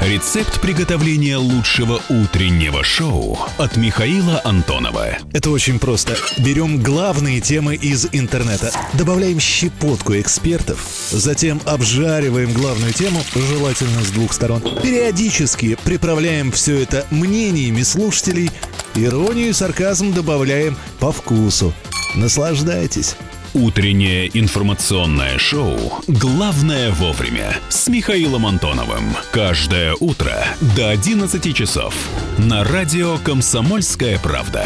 [0.01, 5.17] Рецепт приготовления лучшего утреннего шоу от Михаила Антонова.
[5.33, 6.15] Это очень просто.
[6.37, 14.33] Берем главные темы из интернета, добавляем щепотку экспертов, затем обжариваем главную тему, желательно с двух
[14.33, 14.61] сторон.
[14.83, 18.51] Периодически приправляем все это мнениями слушателей,
[18.95, 21.73] иронию и сарказм добавляем по вкусу.
[22.15, 23.15] Наслаждайтесь.
[23.53, 25.77] Утреннее информационное шоу
[26.07, 29.15] «Главное вовремя» с Михаилом Антоновым.
[29.31, 30.43] Каждое утро
[30.75, 31.93] до 11 часов
[32.39, 34.65] на радио «Комсомольская правда».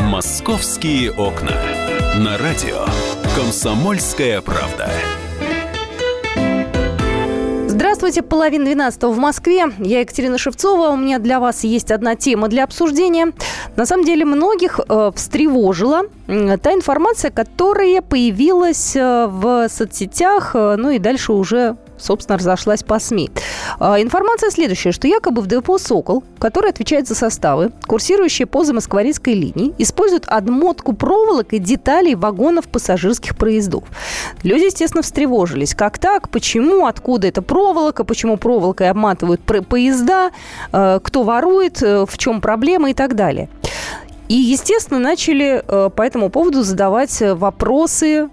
[0.00, 1.60] «Московские окна»
[2.16, 2.86] на радио
[3.36, 4.90] «Комсомольская правда».
[8.04, 9.64] Здравствуйте, половина двенадцатого в Москве.
[9.78, 10.90] Я Екатерина Шевцова.
[10.90, 13.32] У меня для вас есть одна тема для обсуждения.
[13.76, 20.76] На самом деле многих э, встревожила э, та информация, которая появилась э, в соцсетях, э,
[20.76, 23.30] ну и дальше уже собственно, разошлась по СМИ.
[23.78, 29.34] А, информация следующая, что якобы в депо «Сокол», который отвечает за составы, курсирующие по замоскворецкой
[29.34, 33.84] линии, используют отмотку проволок и деталей вагонов пассажирских проездов.
[34.42, 35.74] Люди, естественно, встревожились.
[35.74, 36.28] Как так?
[36.28, 36.86] Почему?
[36.86, 38.04] Откуда эта проволока?
[38.04, 40.30] Почему проволокой обматывают поезда?
[40.72, 41.82] А, кто ворует?
[41.82, 42.90] Э, в чем проблема?
[42.90, 43.48] И так далее.
[44.28, 48.30] И, естественно, начали э, по этому поводу задавать вопросы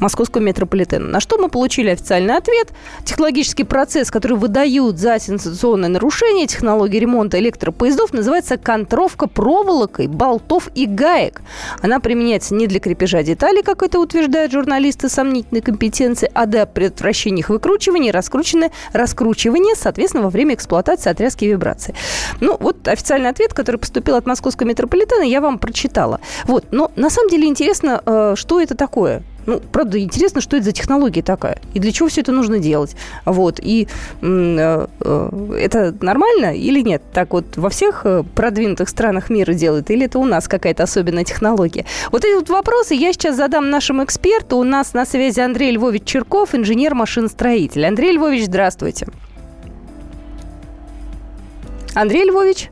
[0.00, 1.06] московского метрополитена.
[1.06, 2.68] На что мы получили официальный ответ.
[3.04, 10.86] Технологический процесс, который выдают за сенсационное нарушение технологии ремонта электропоездов, называется контровка проволокой, болтов и
[10.86, 11.42] гаек.
[11.82, 17.40] Она применяется не для крепежа деталей, как это утверждают журналисты сомнительной компетенции, а для предотвращения
[17.40, 21.94] их выкручивания, раскручивания, раскручивания, соответственно, во время эксплуатации отрезки вибрации.
[22.40, 26.20] Ну, вот официальный ответ, который поступил от московского метрополитена, я вам прочитала.
[26.44, 29.22] Вот, но на самом деле интересно, э, что это такое.
[29.46, 32.96] Ну, правда, интересно, что это за технология такая, и для чего все это нужно делать.
[33.24, 33.88] Вот, и
[34.22, 37.02] э, э, это нормально или нет?
[37.12, 41.24] Так вот во всех э, продвинутых странах мира делают, или это у нас какая-то особенная
[41.24, 41.86] технология?
[42.12, 44.58] Вот эти вот вопросы я сейчас задам нашему эксперту.
[44.58, 47.86] У нас на связи Андрей Львович Черков, инженер-машиностроитель.
[47.86, 49.06] Андрей Львович, здравствуйте.
[51.94, 52.70] Андрей Львович?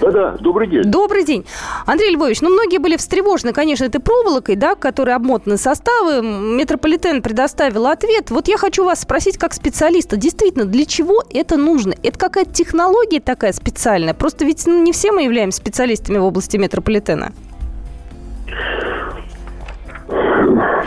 [0.00, 0.82] Да-да, добрый день.
[0.84, 1.44] Добрый день.
[1.86, 6.22] Андрей Львович, ну многие были встревожены, конечно, этой проволокой, да, которой обмотаны составы.
[6.22, 8.30] Метрополитен предоставил ответ.
[8.30, 11.94] Вот я хочу вас спросить как специалиста, действительно, для чего это нужно?
[12.02, 14.14] Это какая-то технология такая специальная?
[14.14, 17.32] Просто ведь ну, не все мы являемся специалистами в области метрополитена.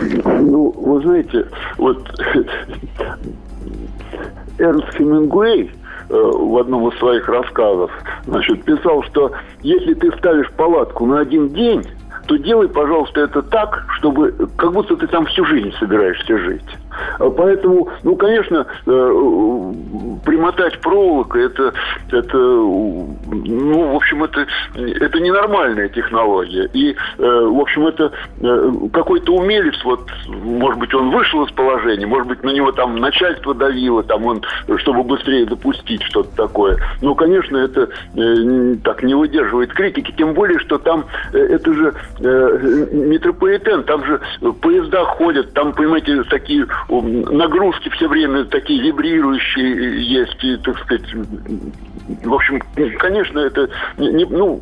[0.02, 2.08] Ну, вы знаете, вот
[4.58, 5.72] Эрнст Хемингуэй
[6.12, 7.92] в одном из своих рассказов,
[8.26, 11.84] значит, писал, что если ты ставишь палатку на один день,
[12.28, 16.66] то делай, пожалуйста, это так, чтобы как будто ты там всю жизнь собираешься жить.
[17.20, 19.74] А поэтому, ну, конечно, э,
[20.26, 21.74] при перемотать проволокой, это,
[22.12, 26.70] это, ну, в общем, это, это ненормальная технология.
[26.74, 32.08] И, э, в общем, это э, какой-то умелец, вот, может быть, он вышел из положения,
[32.08, 34.42] может быть, на него там начальство давило, там он,
[34.78, 36.78] чтобы быстрее допустить что-то такое.
[37.02, 37.90] Но, конечно, это
[38.84, 44.20] так не выдерживает критики, тем более, что там это же метрополитен, там же
[44.62, 51.06] поезда ходят, там, понимаете, такие нагрузки все время такие вибрирующие есть, и, так сказать,
[52.08, 52.62] в общем,
[53.00, 54.62] конечно, это не, ну,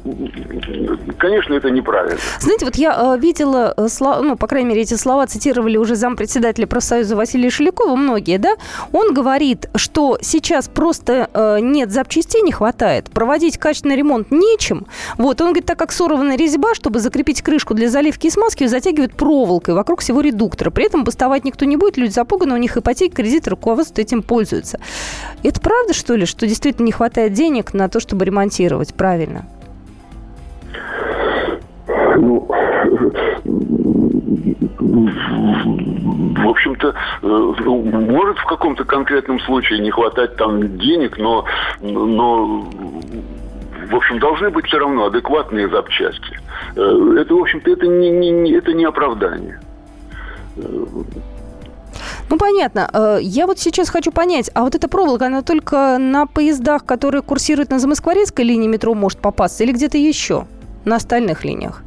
[1.18, 2.18] конечно, это неправильно.
[2.40, 6.68] Знаете, вот я э, видела, э, ну, по крайней мере, эти слова цитировали уже зампредседателя
[6.68, 8.56] профсоюза Василия Шелякова, многие, да?
[8.92, 14.86] Он говорит, что сейчас просто э, нет запчастей, не хватает, проводить качественный ремонт нечем.
[15.18, 19.16] Вот, он говорит, так как сорвана резьба, чтобы закрепить крышку для заливки и смазки, затягивают
[19.16, 20.70] проволокой вокруг всего редуктора.
[20.70, 24.80] При этом бастовать никто не будет, люди запуганы, у них ипотека, кредит, руководство этим пользуется.
[25.44, 29.46] Это правда, что ли, что действительно не хватает денег на то, чтобы ремонтировать правильно?
[32.18, 32.48] Ну,
[36.40, 41.46] в общем-то, э, может в каком-то конкретном случае не хватать там денег, но,
[41.82, 42.68] но
[43.90, 46.40] в общем, должны быть все равно адекватные запчасти.
[46.76, 49.60] Э, это, в общем-то, это не, не, это не оправдание.
[52.30, 52.90] Ну, понятно.
[52.94, 57.22] Э, я вот сейчас хочу понять, а вот эта проволока, она только на поездах, которые
[57.22, 60.46] курсируют на Замоскворецкой линии метро, может попасться или где-то еще
[60.86, 61.84] на остальных линиях?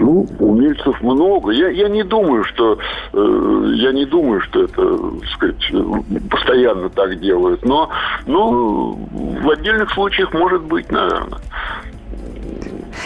[0.00, 1.50] Ну, умельцев много.
[1.50, 2.78] Я, я не думаю, что
[3.12, 7.62] э, я не думаю, что это, так сказать, постоянно так делают.
[7.64, 7.90] Но,
[8.26, 11.40] но в отдельных случаях может быть, наверное.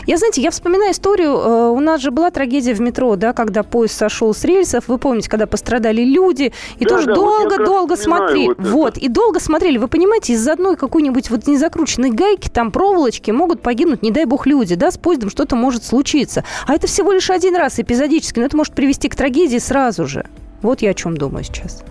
[0.07, 3.63] Я, знаете, я вспоминаю историю, э, у нас же была трагедия в метро, да, когда
[3.63, 8.49] поезд сошел с рельсов, вы помните, когда пострадали люди, и да, тоже долго-долго да, смотрели.
[8.49, 9.79] Вот, вот, и долго смотрели.
[9.79, 14.47] Вы понимаете, из-за одной какой-нибудь вот незакрученной гайки, там проволочки, могут погибнуть, не дай бог,
[14.47, 16.45] люди, да, с поездом что-то может случиться.
[16.67, 20.27] А это всего лишь один раз эпизодически, но это может привести к трагедии сразу же.
[20.63, 21.83] Вот я о чем думаю сейчас.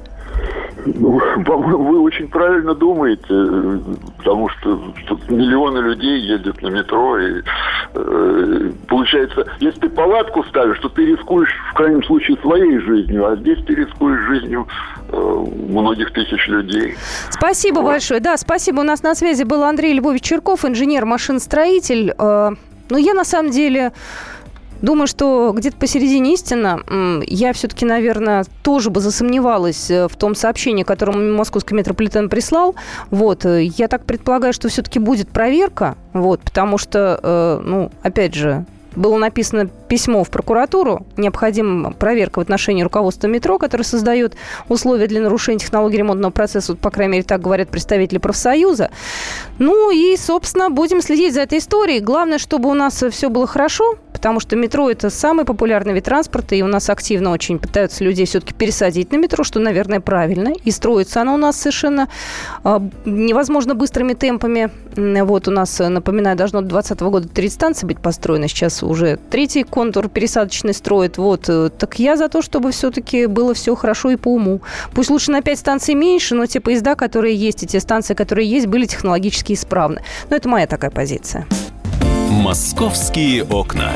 [0.85, 3.81] Ну, вы очень правильно думаете,
[4.17, 7.41] потому что тут миллионы людей ездят на метро, и
[7.93, 13.35] э, получается, если ты палатку ставишь, то ты рискуешь в крайнем случае своей жизнью, а
[13.35, 14.67] здесь ты рискуешь жизнью
[15.09, 16.95] э, многих тысяч людей.
[17.29, 17.91] Спасибо вот.
[17.91, 18.19] большое.
[18.19, 18.81] Да, спасибо.
[18.81, 22.13] У нас на связи был Андрей Львович Черков, инженер-машиностроитель.
[22.17, 22.51] Э,
[22.89, 23.93] ну, я на самом деле
[24.83, 26.81] Думаю, что где-то посередине истина.
[27.25, 32.75] Я все-таки, наверное, тоже бы засомневалась э, в том сообщении, которое московский метрополитен прислал.
[33.09, 33.45] Вот.
[33.45, 38.65] Э, я так предполагаю, что все-таки будет проверка, вот, потому что, э, ну, опять же,
[38.97, 44.35] было написано письмо в прокуратуру, необходима проверка в отношении руководства метро, которое создает
[44.67, 48.91] условия для нарушения технологии ремонтного процесса, вот, по крайней мере, так говорят представители профсоюза.
[49.59, 52.01] Ну и, собственно, будем следить за этой историей.
[52.01, 56.55] Главное, чтобы у нас все было хорошо, потому что метро– это самый популярный вид транспорта,
[56.55, 60.53] и у нас активно очень пытаются людей все-таки пересадить на метро, что, наверное, правильно.
[60.63, 62.07] И строится оно у нас совершенно
[62.63, 64.71] э, невозможно быстрыми темпами.
[64.95, 68.47] Вот у нас, напоминаю, должно до 2020 года 30 станций быть построено.
[68.47, 71.17] Сейчас уже третий контур пересадочный строит.
[71.17, 71.49] Вот.
[71.49, 74.61] Э, так я за то, чтобы все-таки было все хорошо и по уму.
[74.93, 78.49] Пусть лучше на 5 станций меньше, но те поезда, которые есть, и те станции, которые
[78.49, 80.01] есть, были технологически исправны.
[80.29, 81.45] Но это моя такая позиция.
[82.29, 83.91] Московские окна.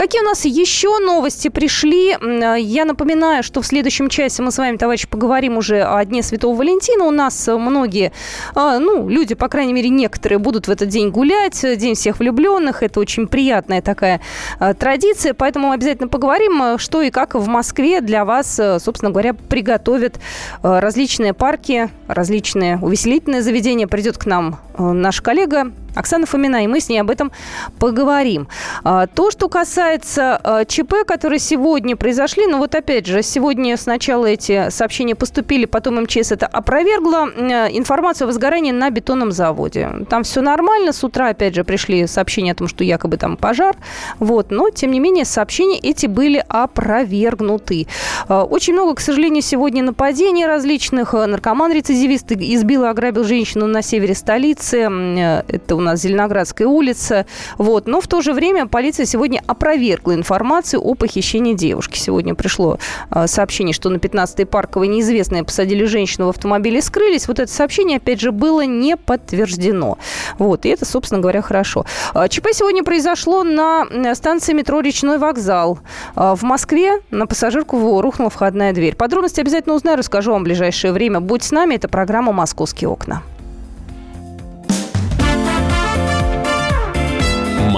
[0.00, 2.12] Какие у нас еще новости пришли?
[2.12, 6.22] Э, я напоминаю, что в следующем часе мы с вами, товарищи, поговорим уже о Дне
[6.22, 7.04] Святого Валентина.
[7.04, 8.10] У нас многие,
[8.54, 12.82] а, ну, люди, по крайней мере, некоторые будут в этот день гулять, День всех влюбленных.
[12.82, 14.22] Это очень приятная такая
[14.58, 19.34] э, традиция, поэтому обязательно поговорим, э, что и как в Москве для вас, собственно говоря,
[19.34, 20.18] приготовят
[20.62, 23.86] различные парки, различные увеселительные заведения.
[23.86, 27.32] Придет к нам наш коллега Оксана Фомина, и мы с ней об этом
[27.78, 28.48] поговорим.
[28.84, 34.26] А, то, что касается а, ЧП, которые сегодня произошли, ну вот опять же, сегодня сначала
[34.26, 37.28] эти сообщения поступили, потом МЧС это опровергло,
[37.70, 39.90] информацию о возгорании на бетонном заводе.
[40.08, 43.76] Там все нормально, с утра опять же пришли сообщения о том, что якобы там пожар,
[44.18, 47.86] вот, но тем не менее сообщения эти были опровергнуты.
[48.28, 51.14] Очень много, к сожалению, сегодня нападений различных.
[51.14, 54.69] Наркоман-рецидивист избил и ограбил женщину на севере столицы.
[54.70, 55.44] Улице.
[55.48, 57.26] Это у нас Зеленоградская улица.
[57.58, 57.86] Вот.
[57.86, 61.98] Но в то же время полиция сегодня опровергла информацию о похищении девушки.
[61.98, 62.78] Сегодня пришло
[63.10, 67.28] а, сообщение, что на 15-й парковой неизвестные посадили женщину в автомобиле и скрылись.
[67.28, 69.98] Вот это сообщение, опять же, было не подтверждено.
[70.38, 70.64] Вот.
[70.64, 71.84] И это, собственно говоря, хорошо.
[72.14, 75.80] А, ЧП сегодня произошло на станции метро «Речной вокзал».
[76.14, 78.96] А, в Москве на пассажирку рухнула входная дверь.
[78.96, 81.20] Подробности обязательно узнаю, расскажу вам в ближайшее время.
[81.20, 83.22] Будь с нами, это программа «Московские окна».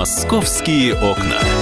[0.03, 1.62] «Московские окна».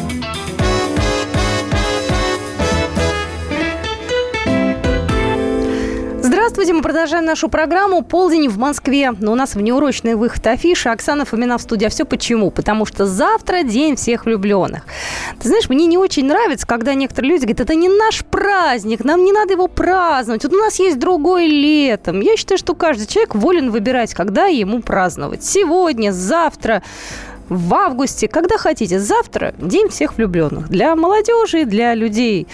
[6.61, 9.15] Здравствуйте, мы продолжаем нашу программу «Полдень в Москве».
[9.19, 10.89] Но у нас внеурочный выход афиши.
[10.89, 11.85] Оксана Фомина в студии.
[11.87, 12.51] А все почему?
[12.51, 14.83] Потому что завтра день всех влюбленных.
[15.39, 19.25] Ты знаешь, мне не очень нравится, когда некоторые люди говорят, это не наш праздник, нам
[19.25, 20.43] не надо его праздновать.
[20.43, 22.21] Вот у нас есть другой летом.
[22.21, 25.43] Я считаю, что каждый человек волен выбирать, когда ему праздновать.
[25.43, 26.83] Сегодня, завтра
[27.51, 28.97] в августе, когда хотите.
[28.97, 30.69] Завтра день всех влюбленных.
[30.69, 32.47] Для молодежи, для людей,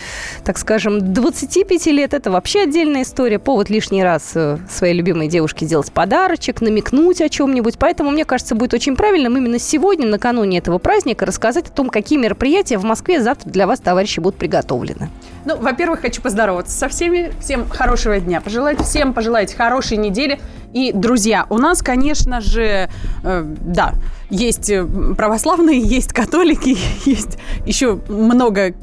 [0.43, 3.37] так скажем, 25 лет это вообще отдельная история.
[3.37, 7.77] Повод лишний раз э, своей любимой девушке сделать подарочек, намекнуть о чем-нибудь.
[7.77, 12.17] Поэтому, мне кажется, будет очень правильным именно сегодня, накануне этого праздника, рассказать о том, какие
[12.17, 15.09] мероприятия в Москве завтра для вас, товарищи, будут приготовлены.
[15.47, 17.31] Ну, во-первых, хочу поздороваться со всеми.
[17.39, 18.41] Всем хорошего дня.
[18.41, 20.41] Пожелать всем пожелать хорошей недели.
[20.73, 22.89] И, друзья, у нас, конечно же,
[23.23, 23.93] э, да,
[24.29, 26.77] есть э, православные, есть католики,
[27.09, 28.73] есть еще много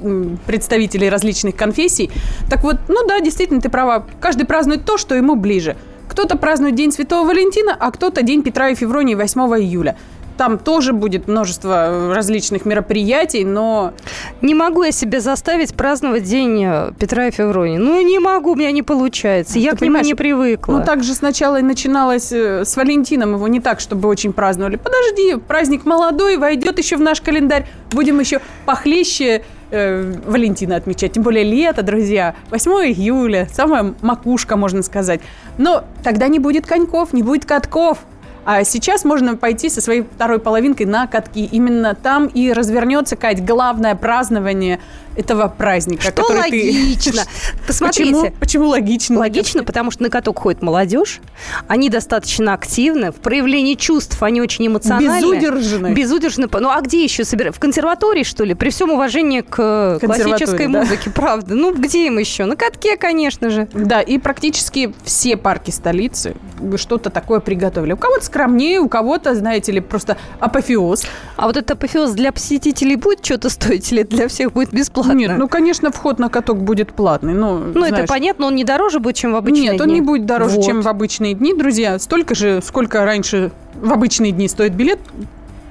[0.46, 2.10] представителей различных конфессий.
[2.48, 4.06] Так вот, ну да, действительно, ты права.
[4.18, 5.76] Каждый празднует то, что ему ближе.
[6.08, 9.98] Кто-то празднует День Святого Валентина, а кто-то День Петра и Февронии 8 июля.
[10.36, 13.92] Там тоже будет множество э, различных мероприятий, но...
[14.40, 17.78] Не могу я себе заставить праздновать День э, Петра и Февронии.
[17.78, 19.58] Ну, не могу, у меня не получается.
[19.58, 20.78] Я Ты к нему не привыкла.
[20.78, 23.34] Ну, так же сначала и начиналось э, с Валентином.
[23.34, 24.76] Его не так, чтобы очень праздновали.
[24.76, 27.66] Подожди, праздник молодой, войдет еще в наш календарь.
[27.92, 31.12] Будем еще похлеще Валентина отмечать.
[31.12, 32.36] Тем более лето, друзья.
[32.50, 35.20] 8 июля, самая макушка, можно сказать.
[35.58, 37.98] Но тогда не будет коньков, не будет катков.
[38.44, 41.44] А сейчас можно пойти со своей второй половинкой на катки.
[41.46, 44.80] Именно там и развернется, Кать, главное празднование
[45.16, 46.02] этого праздника.
[46.02, 47.22] Что который логично.
[47.24, 47.66] Ты...
[47.66, 48.12] Посмотрите.
[48.14, 49.18] Почему, почему логично?
[49.18, 51.20] Логично, потому что на каток ходит молодежь.
[51.68, 53.12] Они достаточно активны.
[53.12, 55.36] В проявлении чувств они очень эмоциональны.
[55.36, 55.94] Безудержны.
[55.94, 56.48] Безудержны.
[56.52, 57.56] Ну, а где еще собирают?
[57.56, 58.54] В консерватории, что ли?
[58.54, 60.80] При всем уважении к классической да?
[60.80, 61.54] музыке, правда.
[61.54, 62.44] Ну, где им еще?
[62.44, 63.68] На катке, конечно же.
[63.72, 66.34] Да, и практически все парки столицы
[66.76, 67.92] что-то такое приготовили.
[67.92, 71.04] У кого-то скромнее, у кого-то, знаете ли, просто апофеоз.
[71.36, 75.03] А вот этот апофеоз для посетителей будет что-то стоить или для всех будет бесплатно?
[75.12, 77.34] Нет, ну, конечно, вход на каток будет платный.
[77.34, 79.82] Ну, ну знаешь, это понятно, он не дороже будет, чем в обычные Нет, дни.
[79.82, 80.64] он не будет дороже, вот.
[80.64, 81.98] чем в обычные дни, друзья.
[81.98, 84.98] Столько же, сколько раньше в обычные дни стоит билет,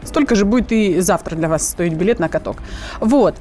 [0.03, 2.57] столько же будет и завтра для вас стоить билет на каток.
[2.99, 3.35] Вот.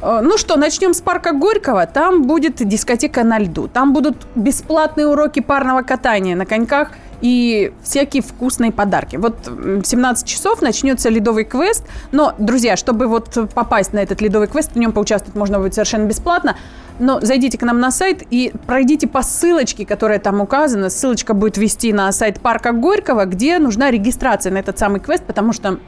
[0.00, 1.86] Э, ну что, начнем с парка Горького.
[1.86, 3.68] Там будет дискотека на льду.
[3.68, 9.16] Там будут бесплатные уроки парного катания на коньках– и всякие вкусные подарки.
[9.16, 14.48] Вот в 17 часов начнется ледовый квест, но, друзья, чтобы вот попасть на этот ледовый
[14.48, 16.56] квест, в нем поучаствовать можно будет совершенно бесплатно,
[16.98, 20.90] но зайдите к нам на сайт и пройдите по ссылочке, которая там указана.
[20.90, 25.52] Ссылочка будет вести на сайт парка Горького, где нужна регистрация на этот самый квест, потому
[25.52, 25.78] что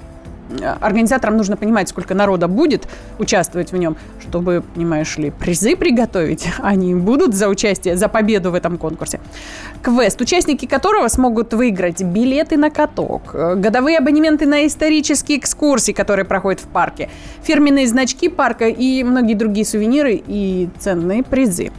[0.80, 6.48] организаторам нужно понимать, сколько народа будет участвовать в нем, чтобы, понимаешь ли, призы приготовить.
[6.58, 9.20] Они будут за участие, за победу в этом конкурсе.
[9.82, 16.24] Квест, участники которого смогут выиграть билеты на каток, э, годовые абонементы на исторические экскурсии, которые
[16.24, 17.08] проходят в парке,
[17.42, 21.72] фирменные значки парка и многие другие сувениры и ценные призы.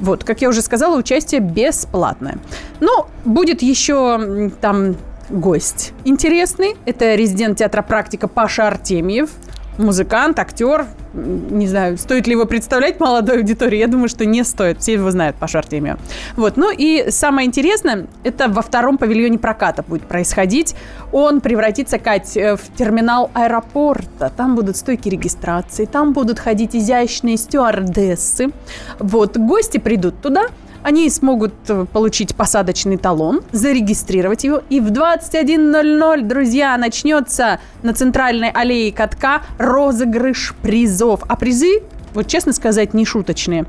[0.00, 2.38] Вот, как я уже сказала, участие бесплатное.
[2.80, 4.96] Но будет еще там
[5.30, 6.76] гость интересный.
[6.84, 9.30] Это резидент театра «Практика» Паша Артемьев.
[9.78, 13.78] Музыкант, актер, Не знаю, стоит ли его представлять молодой аудитории.
[13.78, 14.80] Я думаю, что не стоит.
[14.80, 15.98] Все его знают по Артемию.
[16.36, 16.56] Вот.
[16.56, 20.76] Ну и самое интересное, это во втором павильоне проката будет происходить.
[21.12, 24.30] Он превратится, Кать, э, в терминал аэропорта.
[24.36, 28.50] Там будут стойки регистрации, там будут ходить изящные стюардессы.
[28.98, 29.38] Вот.
[29.38, 30.48] Гости придут туда,
[30.82, 38.50] они смогут э, получить посадочный талон, зарегистрировать его, и в 21.00, друзья, начнется на центральной
[38.50, 41.22] аллее катка розыгрыш призов.
[41.28, 41.82] А призы,
[42.14, 43.66] вот честно сказать, не шуточные.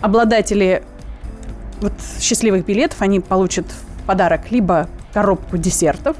[0.00, 0.82] Обладатели
[1.80, 6.16] вот счастливых билетов, они получат в подарок либо коробку десертов,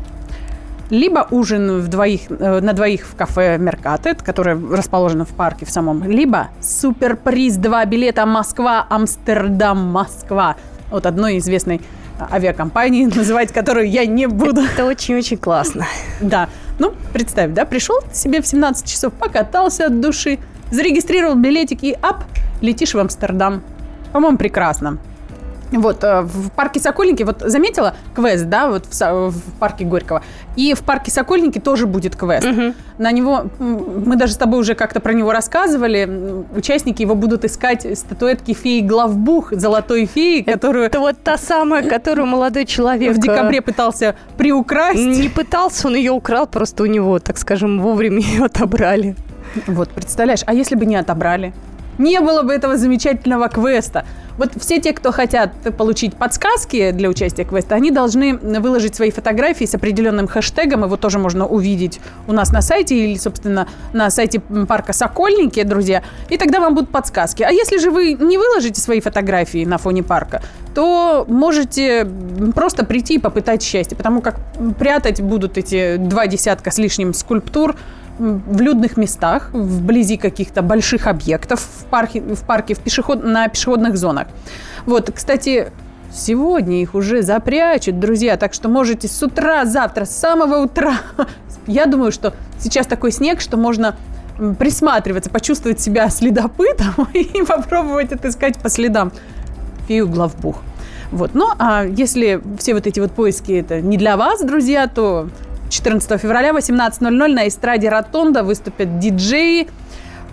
[0.90, 5.70] либо ужин в двоих, э, на двоих в кафе Меркатет, которое расположено в парке в
[5.70, 10.54] самом, либо суперприз два билета Москва-Амстердам-Москва
[10.90, 11.80] от одной известной
[12.30, 14.62] авиакомпании, называть которую я не буду.
[14.62, 15.86] Это очень-очень классно.
[16.20, 16.48] Да.
[16.78, 20.38] Ну, представь, да, пришел себе в 17 часов, покатался от души,
[20.70, 22.24] зарегистрировал билетик и ап,
[22.60, 23.62] летишь в Амстердам.
[24.12, 24.98] По-моему, прекрасно.
[25.72, 30.22] Вот, э, в парке Сокольники, вот заметила квест, да, вот в, в парке Горького.
[30.56, 32.46] И в парке Сокольники тоже будет квест.
[32.46, 32.74] Угу.
[32.98, 37.86] На него, мы даже с тобой уже как-то про него рассказывали, участники его будут искать
[37.98, 40.86] статуэтки феи Главбух, золотой феи, которую...
[40.86, 43.16] Это вот та самая, которую молодой человек...
[43.16, 44.98] В декабре пытался приукрасть.
[44.98, 49.14] Не пытался, он ее украл, просто у него, так скажем, вовремя ее отобрали.
[49.66, 51.52] Вот, представляешь, а если бы не отобрали?
[51.98, 54.06] Не было бы этого замечательного квеста.
[54.40, 59.10] Вот все те, кто хотят получить подсказки для участия в квесте, они должны выложить свои
[59.10, 60.82] фотографии с определенным хэштегом.
[60.82, 66.02] Его тоже можно увидеть у нас на сайте или, собственно, на сайте парка Сокольники, друзья.
[66.30, 67.42] И тогда вам будут подсказки.
[67.42, 70.40] А если же вы не выложите свои фотографии на фоне парка,
[70.74, 72.08] то можете
[72.54, 73.94] просто прийти и попытать счастье.
[73.94, 74.36] Потому как
[74.78, 77.76] прятать будут эти два десятка с лишним скульптур
[78.20, 83.96] в людных местах, вблизи каких-то больших объектов в парке, в парке в пешеход, на пешеходных
[83.96, 84.28] зонах.
[84.84, 85.72] Вот, кстати,
[86.12, 90.98] сегодня их уже запрячут, друзья, так что можете с утра, завтра, с самого утра.
[91.66, 93.96] Я думаю, что сейчас такой снег, что можно
[94.58, 99.12] присматриваться, почувствовать себя следопытом и попробовать отыскать по следам
[99.88, 100.56] фею главбух.
[101.10, 101.30] Вот.
[101.34, 105.28] Ну, а если все вот эти вот поиски это не для вас, друзья, то
[105.70, 109.68] 14 февраля 18.00 на эстраде Ротонда выступят диджеи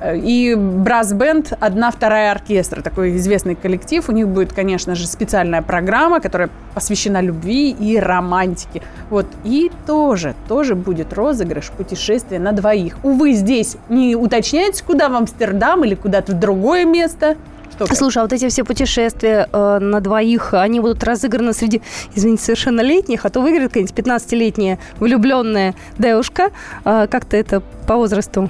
[0.01, 2.81] э, и брас-бенд «Одна вторая оркестра».
[2.81, 4.07] Такой известный коллектив.
[4.09, 8.81] У них будет, конечно же, специальная программа, которая посвящена любви и романтике.
[9.09, 9.27] Вот.
[9.43, 12.97] И тоже, тоже будет розыгрыш путешествия на двоих.
[13.03, 17.37] Увы, здесь не уточняется, куда в Амстердам или куда-то в другое место–
[17.85, 21.81] что Слушай, а вот эти все путешествия э, на двоих, они будут разыграны среди,
[22.15, 26.51] извините, совершеннолетних, а то выиграет какая-нибудь 15-летняя влюбленная девушка.
[26.85, 28.49] Э, как-то это по возрасту?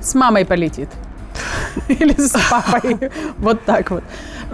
[0.00, 0.88] С мамой полетит.
[1.88, 3.10] Или с папой.
[3.38, 4.04] Вот так вот.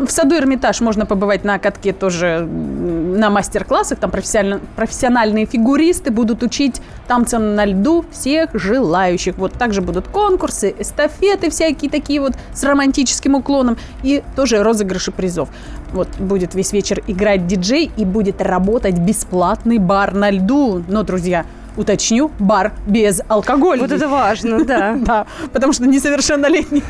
[0.01, 3.99] В саду Эрмитаж можно побывать на катке тоже на мастер-классах.
[3.99, 9.37] Там профессиональные фигуристы будут учить танцам на льду всех желающих.
[9.37, 15.51] Вот также будут конкурсы, эстафеты всякие такие вот с романтическим уклоном и тоже розыгрыши призов.
[15.93, 20.83] Вот будет весь вечер играть диджей и будет работать бесплатный бар на льду.
[20.89, 21.45] Но, друзья,
[21.81, 23.81] уточню, бар без алкоголя.
[23.81, 24.99] Вот это важно, да.
[25.11, 26.83] Да, потому что несовершеннолетние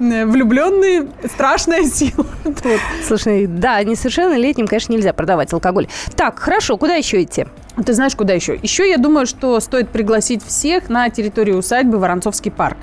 [0.00, 2.26] э, влюбленные– страшная сила.
[3.06, 5.86] Слушай, да, несовершеннолетним, конечно, нельзя продавать алкоголь.
[6.16, 7.46] Так, хорошо, куда еще идти?
[7.84, 8.58] Ты знаешь, куда еще?
[8.60, 12.76] Еще я думаю, что стоит пригласить всех на территорию усадьбы Воронцовский парк.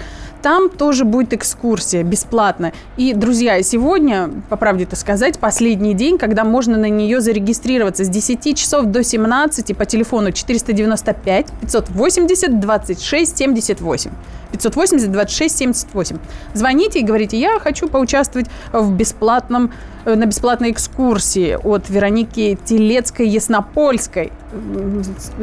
[0.46, 2.72] Там тоже будет экскурсия бесплатно.
[2.98, 8.10] И, друзья, сегодня, по правде это сказать, последний день, когда можно на нее зарегистрироваться с
[8.10, 14.12] 10 часов до 17 по телефону 495 580 26 78.
[14.52, 16.18] 580 26 78.
[16.54, 19.72] Звоните и говорите, я хочу поучаствовать в бесплатном,
[20.06, 24.32] на бесплатной экскурсии от Вероники Телецкой-Яснопольской.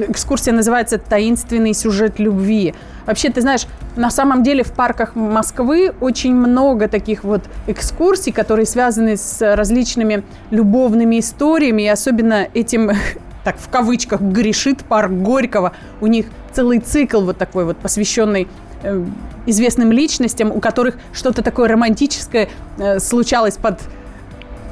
[0.09, 2.75] Экскурсия называется «Таинственный сюжет любви».
[3.05, 8.67] Вообще, ты знаешь, на самом деле в парках Москвы очень много таких вот экскурсий, которые
[8.67, 12.93] связаны с различными любовными историями, и особенно этим
[13.45, 15.73] так в кавычках грешит парк Горького.
[16.01, 18.47] У них целый цикл вот такой вот посвященный
[18.85, 19.05] э,
[19.47, 22.49] известным личностям, у которых что-то такое романтическое
[22.79, 23.81] э, случалось под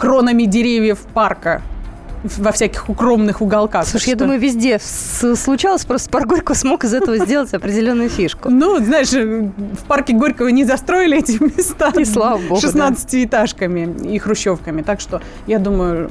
[0.00, 1.60] кронами деревьев парка
[2.24, 3.86] во всяких укромных уголках.
[3.86, 8.50] Слушай, я думаю, везде случалось, просто парк Горького смог из этого сделать определенную фишку.
[8.50, 11.92] Ну, знаешь, в парке Горького не застроили эти места.
[11.98, 14.82] И слава богу, 16-этажками и хрущевками.
[14.82, 16.10] Так что, я думаю,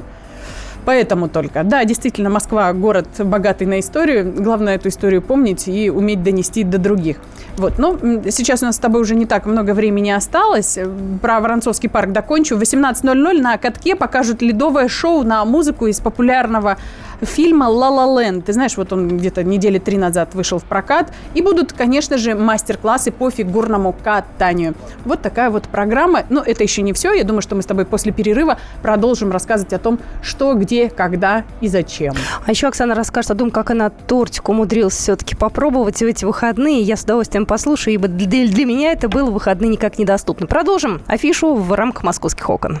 [0.90, 1.62] Поэтому только.
[1.62, 4.34] Да, действительно, Москва город богатый на историю.
[4.36, 7.18] Главное эту историю помнить и уметь донести до других.
[7.56, 7.78] Вот.
[7.78, 7.96] Ну,
[8.28, 10.80] сейчас у нас с тобой уже не так много времени осталось.
[11.22, 12.56] Про Воронцовский парк докончу.
[12.56, 16.76] В 18.00 на катке покажут ледовое шоу на музыку из популярного
[17.20, 18.44] фильма «Ла Ла Ленд».
[18.44, 21.12] Ты знаешь, вот он где-то недели три назад вышел в прокат.
[21.34, 24.74] И будут, конечно же, мастер-классы по фигурному катанию.
[25.04, 26.24] Вот такая вот программа.
[26.28, 27.12] Но это еще не все.
[27.12, 31.44] Я думаю, что мы с тобой после перерыва продолжим рассказывать о том, что, где, когда
[31.60, 32.14] и зачем.
[32.46, 36.82] А еще Оксана расскажет о том, как она тортик умудрилась все-таки попробовать в эти выходные.
[36.82, 40.46] Я с удовольствием послушаю, ибо для, для меня это было выходные никак недоступно.
[40.46, 42.80] Продолжим афишу в рамках «Московских окон».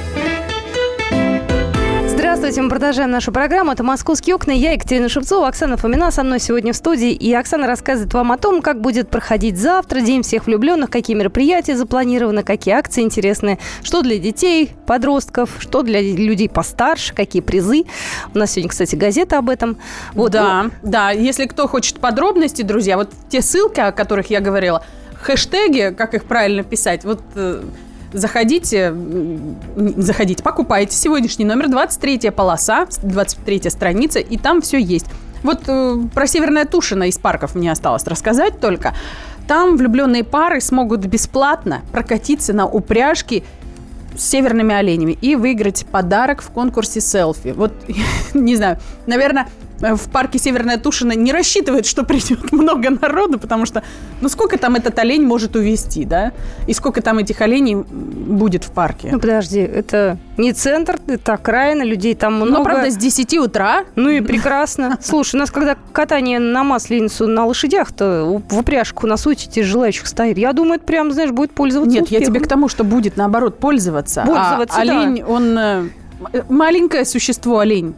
[2.41, 3.71] Здравствуйте, мы продолжаем нашу программу.
[3.71, 4.49] Это «Московские окна».
[4.49, 7.11] Я Екатерина Шевцова, Оксана Фомина со мной сегодня в студии.
[7.11, 11.77] И Оксана рассказывает вам о том, как будет проходить завтра День всех влюбленных, какие мероприятия
[11.77, 17.83] запланированы, какие акции интересные, что для детей, подростков, что для людей постарше, какие призы.
[18.33, 19.77] У нас сегодня, кстати, газета об этом.
[20.13, 20.71] Вот, да, ну...
[20.81, 21.11] да.
[21.11, 24.83] Если кто хочет подробности, друзья, вот те ссылки, о которых я говорила,
[25.21, 27.61] хэштеги, как их правильно писать, вот э,
[28.11, 28.93] заходите,
[29.75, 35.05] заходите, покупайте сегодняшний номер, 23 полоса, 23 страница, и там все есть.
[35.43, 38.93] Вот э, про Северная Тушина из парков мне осталось рассказать только.
[39.47, 43.43] Там влюбленные пары смогут бесплатно прокатиться на упряжке
[44.15, 47.49] с северными оленями и выиграть подарок в конкурсе селфи.
[47.49, 47.73] Вот,
[48.33, 49.47] не знаю, наверное,
[49.81, 53.83] в парке Северная Тушина не рассчитывает, что придет много народу, потому что,
[54.21, 56.31] ну, сколько там этот олень может увести, да?
[56.67, 59.09] И сколько там этих оленей будет в парке?
[59.11, 62.59] Ну, подожди, это не центр, это окраина, людей там ну, много.
[62.59, 63.85] Ну, правда, с 10 утра.
[63.95, 64.97] Ну и прекрасно.
[65.01, 70.37] Слушай, у нас когда катание на Масленицу на лошадях-то в упряжку на сути желающих стоит,
[70.37, 73.59] я думаю, это прям, знаешь, будет пользоваться Нет, я тебе к тому, что будет, наоборот,
[73.59, 74.23] пользоваться.
[74.25, 75.27] Пользоваться, а олень, да.
[75.27, 75.83] он э,
[76.49, 77.95] маленькое существо олень.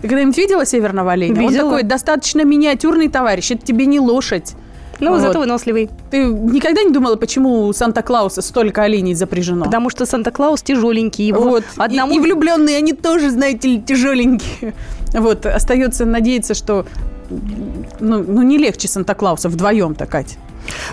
[0.00, 1.40] Ты когда-нибудь видела северного оленя?
[1.40, 1.64] Видела.
[1.64, 3.50] Он такой достаточно миниатюрный товарищ.
[3.50, 4.54] Это тебе не лошадь.
[5.00, 5.20] Ну, вот.
[5.20, 5.90] зато выносливый.
[6.10, 9.64] Ты никогда не думала, почему у Санта-Клауса столько оленей запрежено?
[9.64, 11.26] Потому что Санта-Клаус тяжеленький.
[11.26, 11.64] Его вот.
[11.76, 12.12] Одному...
[12.12, 14.74] И, и влюбленные, они тоже, знаете ли, тяжеленькие.
[15.14, 15.46] Вот.
[15.46, 16.84] Остается надеяться, что
[17.30, 20.36] ну, ну не легче Санта-Клауса вдвоем-то, Кать.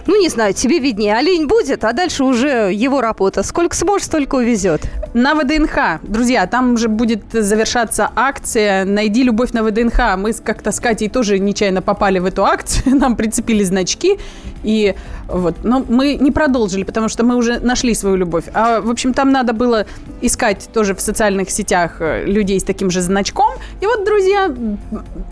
[0.07, 1.15] Ну, не знаю, тебе виднее.
[1.15, 3.43] Олень будет, а дальше уже его работа.
[3.43, 4.81] Сколько сможет, столько увезет.
[5.13, 6.01] На ВДНХ.
[6.03, 10.17] Друзья, там уже будет завершаться акция «Найди любовь на ВДНХ».
[10.17, 12.95] Мы как-то с Катей тоже нечаянно попали в эту акцию.
[12.99, 14.17] Нам прицепили значки.
[14.63, 14.95] И
[15.27, 18.45] вот, но мы не продолжили, потому что мы уже нашли свою любовь.
[18.53, 19.85] А, в общем, там надо было
[20.21, 23.53] искать тоже в социальных сетях э, людей с таким же значком.
[23.81, 24.53] И вот, друзья,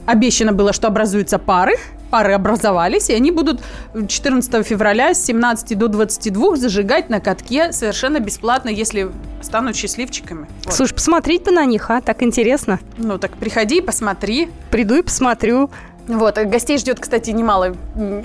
[0.06, 1.74] обещано было, что образуются пары
[2.14, 3.64] пары образовались, и они будут
[4.08, 9.10] 14 февраля с 17 до 22 зажигать на катке совершенно бесплатно, если
[9.42, 10.48] станут счастливчиками.
[10.66, 10.76] Вот.
[10.76, 12.02] Слушай, посмотреть бы на них, а?
[12.02, 12.80] Так интересно.
[12.98, 14.50] Ну, так приходи, посмотри.
[14.70, 15.72] Приду и посмотрю.
[16.08, 17.76] Вот, гостей ждет, кстати, немало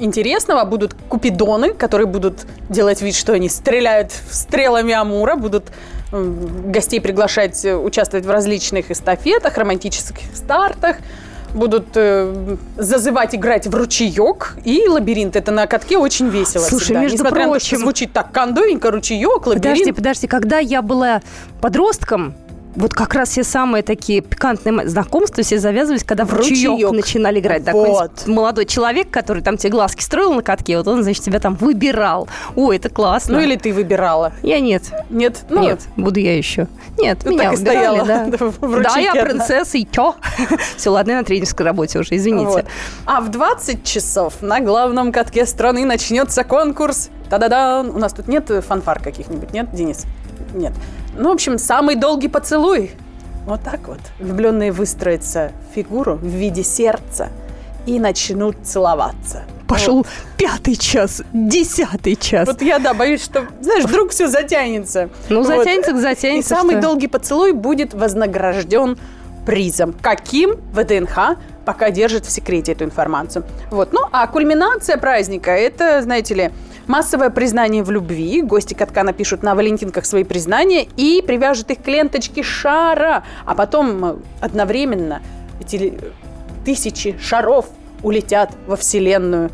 [0.00, 0.64] интересного.
[0.64, 5.64] Будут купидоны, которые будут делать вид, что они стреляют стрелами Амура, будут
[6.12, 10.98] гостей приглашать участвовать в различных эстафетах, романтических стартах
[11.54, 15.36] будут э, зазывать играть в ручеек и лабиринт.
[15.36, 17.00] Это на катке очень весело Слушай, всегда.
[17.00, 17.52] между Несмотря прочим...
[17.52, 19.62] на то, что звучит так кондовенько, ручеек, лабиринт.
[19.62, 21.22] Подожди, подожди, когда я была
[21.60, 22.34] подростком,
[22.76, 26.90] вот как раз все самые такие пикантные знакомства все завязывались, когда в ручеек, ручеек.
[26.92, 27.62] начинали играть.
[27.72, 28.14] Вот.
[28.14, 31.54] Такой молодой человек, который там тебе глазки строил на катке, вот он, значит, тебя там
[31.54, 32.28] выбирал.
[32.56, 33.34] Ой, это классно.
[33.34, 34.32] Ну или ты выбирала?
[34.42, 34.84] Я нет.
[35.10, 35.44] Нет?
[35.48, 36.68] Ну, Нет, буду я еще.
[36.98, 38.26] Нет, Ты меня так и выбирали, стояла да.
[38.94, 40.14] Да, я принцесса, и чё?
[40.76, 42.48] Все, ладно, я на тренерской работе уже, извините.
[42.48, 42.64] Вот.
[43.06, 47.10] А в 20 часов на главном катке страны начнется конкурс.
[47.30, 47.80] Та-да-да!
[47.80, 50.06] У нас тут нет фанфар каких-нибудь, нет, Денис?
[50.54, 50.72] Нет.
[51.18, 52.92] Ну, в общем, самый долгий поцелуй.
[53.44, 53.98] Вот так вот.
[54.18, 57.30] Влюбленные выстроятся в фигуру в виде сердца
[57.86, 59.42] и начнут целоваться.
[59.66, 60.06] Пошел
[60.36, 62.46] пятый час, десятый час.
[62.46, 65.10] Вот я, да, боюсь, что, знаешь, вдруг все затянется.
[65.28, 65.46] Ну, Вот.
[65.48, 66.48] затянется, так И затянется.
[66.54, 66.82] самый что?
[66.82, 68.96] долгий поцелуй будет вознагражден
[69.44, 69.94] призом.
[70.00, 71.36] Каким ВДНХ
[71.68, 73.44] пока держит в секрете эту информацию.
[73.70, 73.92] Вот.
[73.92, 76.50] Ну, а кульминация праздника– это, знаете ли,
[76.86, 78.40] массовое признание в любви.
[78.40, 83.22] Гости катка напишут на валентинках свои признания и привяжут их к ленточке шара.
[83.44, 85.20] А потом э, одновременно
[85.60, 85.98] эти
[86.64, 87.66] тысячи шаров
[88.02, 89.50] улетят во Вселенную,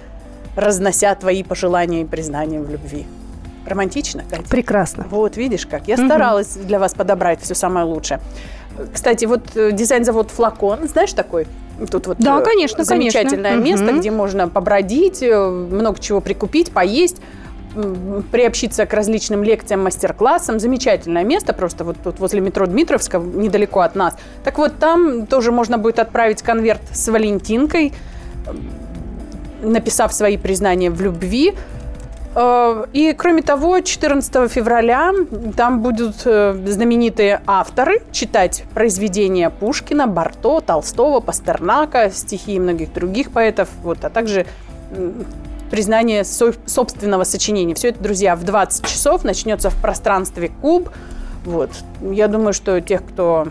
[0.54, 3.06] разнося твои пожелания и признания в любви.
[3.66, 4.48] Романтично, Катя?
[4.48, 5.06] Прекрасно.
[5.10, 5.88] Вот, видишь как.
[5.88, 8.20] Я старалась для вас подобрать все самое лучшее.
[8.93, 11.47] Кстати, вот э, дизайн-завод «Флакон», знаешь такой?
[11.91, 13.70] Тут вот Да, э, конечно, замечательное конечно.
[13.70, 14.01] место, Мгм.
[14.01, 17.20] где можно побродить, э, много чего прикупить, поесть,
[18.31, 20.61] приобщиться к различным лекциям, мастер-классам.
[20.61, 24.16] Замечательное место, просто вот тут возле метро Дмитровска, недалеко от нас.
[24.45, 27.93] Так вот, там тоже можно будет отправить конверт с Валентинкой,
[29.62, 31.55] написав свои признания в любви.
[32.35, 35.12] Э, И, кроме того, 14 февраля
[35.57, 43.68] там будут э, знаменитые авторы читать произведения Пушкина, Барто, Толстого, Пастернака, стихи многих других поэтов,
[43.82, 44.47] вот, а также
[45.70, 47.74] признание со- собственного сочинения.
[47.74, 50.91] Все это, друзья, в 20 часов начнется в пространстве Куб.
[51.45, 51.70] Вот.
[52.01, 53.49] Я думаю, что тех, кто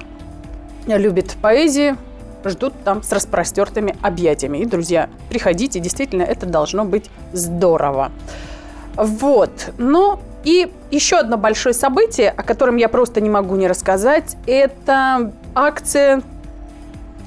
[0.87, 1.97] любит поэзию,
[2.45, 4.59] ждут там с распростертыми объятиями.
[4.59, 8.11] И, друзья, приходите, действительно, это должно быть здорово.
[8.95, 9.71] Вот.
[9.77, 15.31] Ну, и еще одно большое событие, о котором я просто не могу не рассказать, это
[15.55, 16.21] акция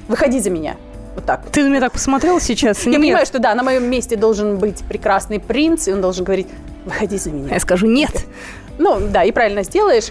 [0.07, 0.75] «Выходи за меня».
[1.15, 1.41] Вот так.
[1.51, 2.83] Ты на меня так посмотрел сейчас?
[2.83, 3.01] Я Нет.
[3.01, 6.47] понимаю, что да, на моем месте должен быть прекрасный принц, и он должен говорить
[6.85, 7.55] «Выходи за меня».
[7.55, 8.11] Я скажу нет.
[8.77, 10.09] Ну, да, и правильно сделаешь,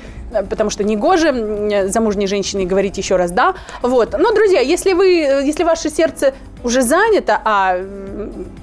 [0.51, 3.55] потому что негоже замужней женщине говорить еще раз «да».
[3.83, 4.17] Вот.
[4.19, 6.35] Но, друзья, если, вы, э, если ваше сердце
[6.65, 7.79] уже занято, а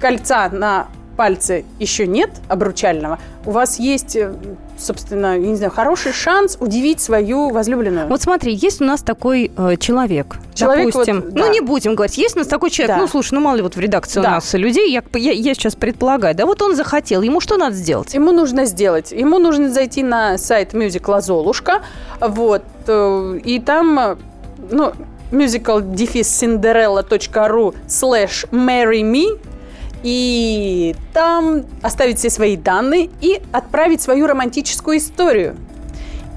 [0.01, 4.33] кольца на пальце еще нет обручального, у вас есть, э,
[4.77, 8.07] собственно, я не знаю, хороший шанс удивить свою возлюбленную.
[8.07, 11.21] Вот смотри, есть у нас такой э, человек, Человек допустим.
[11.21, 11.49] вот, Ну, да.
[11.49, 13.01] не будем говорить, есть у нас такой человек, Да.
[13.01, 14.31] ну, слушай, ну, мало ли вот в редакции у Да.
[14.31, 18.13] нас людей, я, я, я сейчас предполагаю, да, вот он захотел, ему что надо сделать?
[18.13, 19.11] Ему нужно сделать?
[19.11, 21.81] Ему нужно зайти на сайт мюзикла «Золушка»,
[22.19, 24.15] вот, э, и там, э,
[24.71, 24.91] ну,
[25.31, 29.39] musical-cinderella.ru slash marry me,
[30.03, 35.55] и там оставить все свои данные и отправить свою романтическую историю.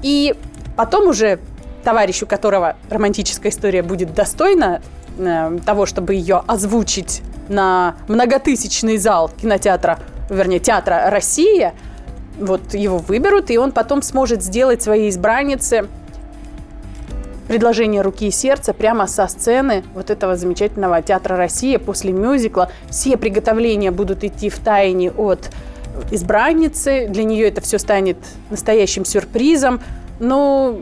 [0.01, 0.35] И
[0.75, 1.39] потом уже
[1.83, 4.81] товарищу, которого романтическая история будет достойна
[5.17, 9.99] э, того, чтобы ее озвучить на многотысячный зал кинотеатра,
[10.29, 11.73] вернее, театра «Россия»,
[12.39, 15.87] вот его выберут, и он потом сможет сделать своей избраннице
[17.47, 22.71] предложение руки и сердца прямо со сцены вот этого замечательного театра Россия после мюзикла.
[22.89, 25.49] Все приготовления будут идти в тайне от
[26.11, 27.07] избранницы.
[27.09, 28.17] Для нее это все станет
[28.49, 29.81] настоящим сюрпризом.
[30.19, 30.81] Ну,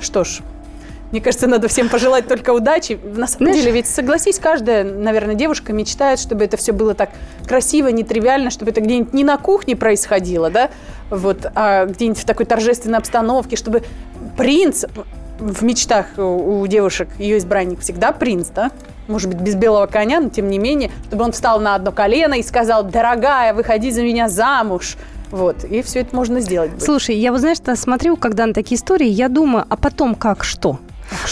[0.00, 0.40] что ж,
[1.10, 2.98] мне кажется, надо всем пожелать только удачи.
[3.02, 7.10] На самом Знаешь- деле, ведь согласись, каждая, наверное, девушка мечтает, чтобы это все было так
[7.46, 10.70] красиво, нетривиально, чтобы это где-нибудь не на кухне происходило, да,
[11.08, 13.82] вот, а где-нибудь в такой торжественной обстановке, чтобы
[14.36, 14.84] принц
[15.38, 18.70] в мечтах у у девушек, ее избранник всегда принц, да,
[19.06, 22.34] может быть, без белого коня, но тем не менее, чтобы он встал на одно колено
[22.34, 24.96] и сказал, дорогая, выходи за меня замуж.
[25.30, 26.70] Вот, и все это можно сделать.
[26.72, 26.82] будет.
[26.82, 30.78] Слушай, я вот, знаешь, смотрю, когда на такие истории, я думаю, а потом как что?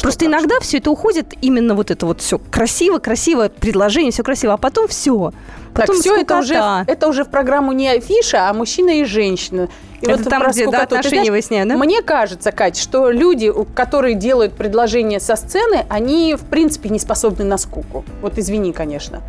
[0.00, 4.22] Просто как иногда все это уходит именно вот это вот все красиво, красивое предложение, все
[4.22, 5.32] красиво, а потом все.
[5.74, 6.54] Так, Потом все это уже,
[6.86, 9.68] это уже в программу не афиша, а мужчина и женщина.
[10.00, 11.76] И Это там, про где, да, отношения знаешь, выясняют, да?
[11.76, 17.44] Мне кажется, Кать, что люди, которые делают предложения со сцены, они, в принципе, не способны
[17.44, 18.04] на скуку.
[18.20, 19.22] Вот извини, конечно.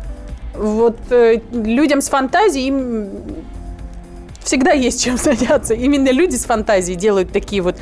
[0.54, 3.08] Вот э, людям с фантазией им
[4.48, 5.74] всегда есть чем заняться.
[5.74, 7.76] Именно люди с фантазией делают такие вот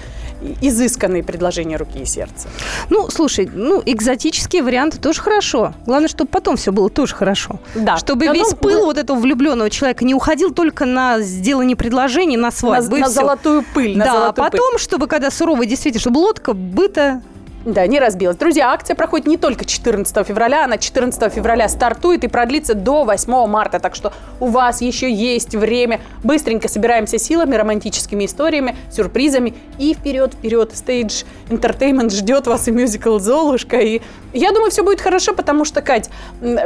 [0.61, 2.49] изысканные предложения руки и сердца.
[2.91, 5.73] Ну, слушай, ну, экзотические варианты тоже хорошо.
[5.87, 7.59] Главное, чтобы потом все было тоже хорошо.
[7.75, 7.97] Да.
[7.97, 11.77] Чтобы Да, весь ну, пыл ну- вот этого влюбленного человека не уходил только на сделание
[11.77, 12.97] предложений, на свадьбу.
[12.97, 13.97] на, на золотую пыль.
[13.97, 14.61] на Да, а золотую пыль.
[14.61, 17.23] потом, чтобы когда суровый действительно, чтобы лодка быта
[17.67, 18.37] Да, не разбилась.
[18.37, 23.49] Друзья, акция проходит не только 14 февраля, она 14 февраля стартует и продлится до 8
[23.49, 23.81] марта.
[23.81, 26.01] Так что у вас еще есть время.
[26.23, 29.53] Быстренько собираемся силами, романтическими историями, сюрпризами.
[29.79, 30.77] И вперед, вперед.
[30.77, 33.79] Стейдж Entertainment ждет вас и мюзикл «Золушка».
[33.79, 34.01] И
[34.33, 36.09] я думаю, все будет хорошо, потому что, Кать,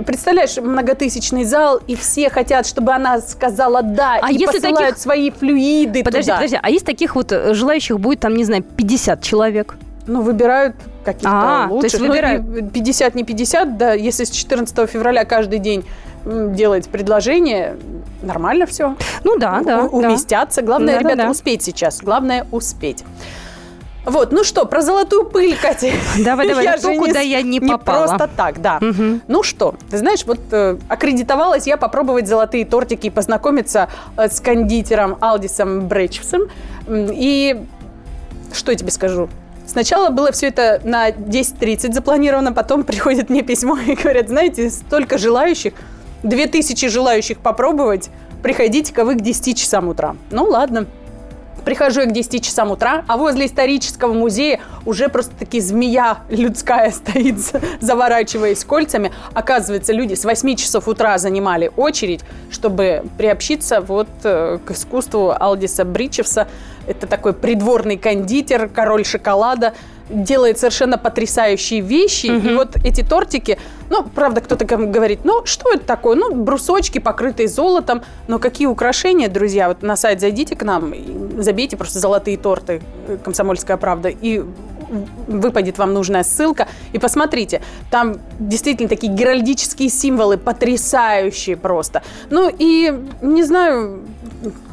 [0.05, 4.19] представляешь, многотысячный зал, и все хотят, чтобы она сказала «да».
[4.21, 6.37] А и если посылают таких- свои флюиды Подожди, туда.
[6.37, 9.77] подожди, а есть таких вот э, желающих будет там, не знаю, 50 человек?
[10.07, 11.93] Ну, выбирают каких-то А, то лучших.
[11.93, 12.45] есть Ну, выбирают.
[12.57, 15.85] и 50 не 50, да, если с 14 февраля каждый день
[16.25, 17.77] делать предложение,
[18.23, 18.97] нормально все.
[19.25, 19.83] Ну да, да.
[19.83, 19.85] да.
[19.85, 20.63] Уместятся.
[20.63, 21.31] Главное, Да, да, ребята, да.
[21.31, 22.01] успеть сейчас.
[22.03, 23.05] Главное, успеть.
[24.07, 25.91] Вот, ну что, про золотую пыль, Катя.
[26.25, 28.07] Давай, давай, Я то, куда я не попала.
[28.07, 28.79] просто так, да.
[28.81, 29.21] Мгм.
[29.29, 34.41] Ну что, ты знаешь, вот э, аккредитовалась я попробовать золотые тортики и познакомиться э, с
[34.41, 36.43] кондитером Алдисом Бречевсом.
[36.89, 37.63] И
[38.55, 39.29] что я тебе скажу?
[39.71, 45.17] Сначала было все это на 10.30 запланировано, потом приходит мне письмо и говорят, знаете, столько
[45.17, 45.75] желающих,
[46.25, 48.11] 2000 желающих попробовать,
[48.43, 50.17] приходите-ка вы к 10 часам утра.
[50.33, 50.87] Ну ладно,
[51.65, 56.91] Прихожу я к 10 часам утра, а возле исторического музея уже просто таки змея людская
[56.93, 59.13] стоит, за- заворачиваясь кольцами.
[59.35, 65.85] Оказывается, люди с 8 часов утра занимали очередь, чтобы приобщиться вот э, к искусству Алдиса
[65.85, 66.49] Бричевса.
[66.87, 69.75] Это такой придворный кондитер, король шоколада,
[70.11, 72.27] делает совершенно потрясающие вещи.
[72.27, 73.59] И вот эти тортики,
[73.89, 76.17] ну, правда, кто-то говорит, ну, что это такое?
[76.17, 78.03] Ну, брусочки, покрытые золотом.
[78.29, 79.69] Но какие украшения, друзья?
[79.69, 80.95] Вот на сайт зайдите к нам,
[81.39, 82.83] забейте просто «Золотые торты.
[83.09, 84.43] э, Комсомольская правда» и
[85.29, 86.67] выпадет вам нужная ссылка.
[86.93, 92.03] И посмотрите, там действительно такие геральдические символы, потрясающие просто.
[92.31, 92.93] Ну и,
[93.23, 94.01] не знаю,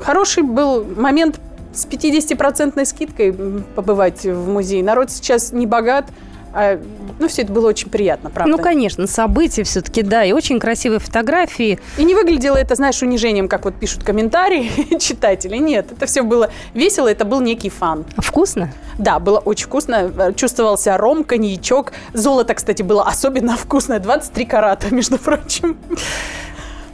[0.02, 1.40] хороший был момент
[1.78, 3.34] с 50% скидкой
[3.76, 4.84] побывать в музее.
[4.84, 6.06] Народ сейчас не богат,
[6.54, 6.80] а,
[7.20, 8.50] ну, все это было очень приятно, правда.
[8.50, 11.80] Ну, конечно, события все-таки, да, и очень красивые фотографии.
[11.98, 15.58] И не выглядело это, знаешь, унижением, как вот пишут комментарии читатели.
[15.58, 18.06] Нет, это все было весело, это был некий фан.
[18.18, 18.72] Вкусно?
[18.98, 20.12] Да, было очень вкусно.
[20.18, 21.94] Э, Чувствовался ром, коньячок.
[22.14, 24.00] Золото, кстати, было особенно вкусное.
[24.00, 25.78] 23 карата, между прочим.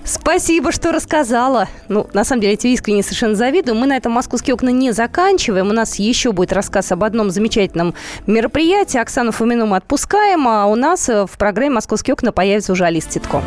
[0.05, 1.67] Спасибо, что рассказала.
[1.87, 3.75] Ну, на самом деле, я тебе искренне совершенно завидую.
[3.75, 5.69] Мы на этом «Московские окна» не заканчиваем.
[5.69, 7.93] У нас еще будет рассказ об одном замечательном
[8.27, 8.97] мероприятии.
[8.97, 13.05] Оксану Фомину мы отпускаем, а у нас э, в программе «Московские окна» появится уже Алис
[13.05, 13.41] Титко.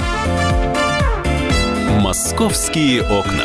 [2.01, 3.45] «Московские окна».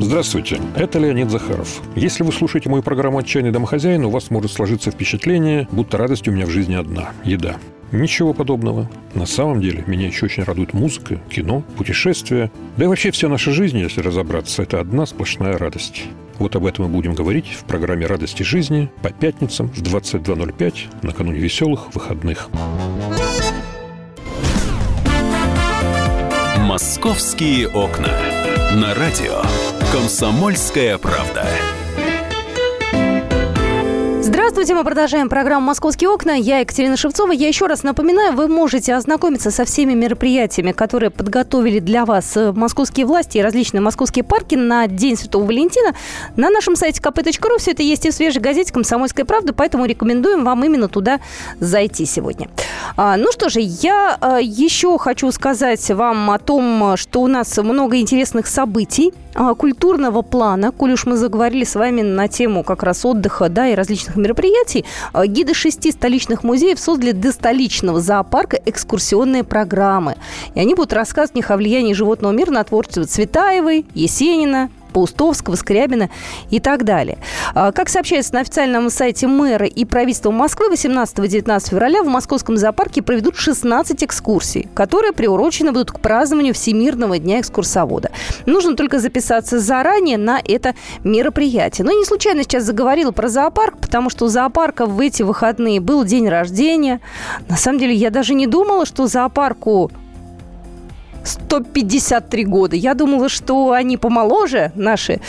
[0.00, 1.80] Здравствуйте, это Леонид Захаров.
[1.94, 6.32] Если вы слушаете мою программу «Отчаянный домохозяин», у вас может сложиться впечатление, будто радость у
[6.32, 7.56] меня в жизни одна– еда.
[7.92, 8.90] Ничего подобного.
[9.14, 12.50] На самом деле, меня еще очень радует музыка, кино, путешествия.
[12.76, 16.04] Да и вообще вся наша жизнь, если разобраться, это одна сплошная радость.
[16.38, 21.38] Вот об этом мы будем говорить в программе «Радости жизни» по пятницам в 22.05 накануне
[21.38, 22.48] веселых выходных.
[26.58, 28.08] «Московские окна».
[28.74, 29.42] На радио
[29.94, 31.46] «Комсомольская правда».
[34.20, 36.32] Здравствуйте, мы продолжаем программу «Московские окна».
[36.32, 37.30] Я Екатерина Шевцова.
[37.30, 42.50] Я еще раз напоминаю, вы можете ознакомиться со всеми мероприятиями, которые подготовили для вас э,
[42.50, 45.94] московские власти и различные московские парки на День Святого Валентина
[46.34, 47.58] на нашем сайте kp.ru.
[47.58, 51.20] Все это есть и в свежей газете «Комсомольская правда», поэтому рекомендуем вам именно туда
[51.60, 52.48] зайти сегодня.
[52.96, 57.56] А, ну что же, я а, еще хочу сказать вам о том, что у нас
[57.58, 63.04] много интересных событий культурного плана, коль уж мы заговорили с вами на тему как раз
[63.04, 69.44] отдыха, да, и различных мероприятий, а, гиды шести столичных музеев создали для столичного зоопарка экскурсионные
[69.44, 70.16] программы.
[70.54, 75.56] И они будут рассказывать в них о влиянии животного мира на творчество Цветаевой, Есенина, Паустовского,
[75.56, 76.08] Скрябина
[76.50, 77.18] и так далее.
[77.54, 83.02] А, Как сообщается на официальном сайте мэра и правительства Москвы, 18-19 февраля в московском зоопарке
[83.02, 88.10] проведут 16 экскурсий, которые приурочены будут к празднованию Всемирного дня экскурсовода.
[88.46, 91.84] Нужно только записаться заранее на это мероприятие.
[91.84, 96.04] Но не случайно сейчас заговорила про зоопарк, потому что у зоопарка в эти выходные был
[96.04, 97.00] день рождения.
[97.48, 99.90] На самом деле я даже не думала, что зоопарку
[101.24, 102.76] 153 года.
[102.76, 105.20] Я думала, что они помоложе, наши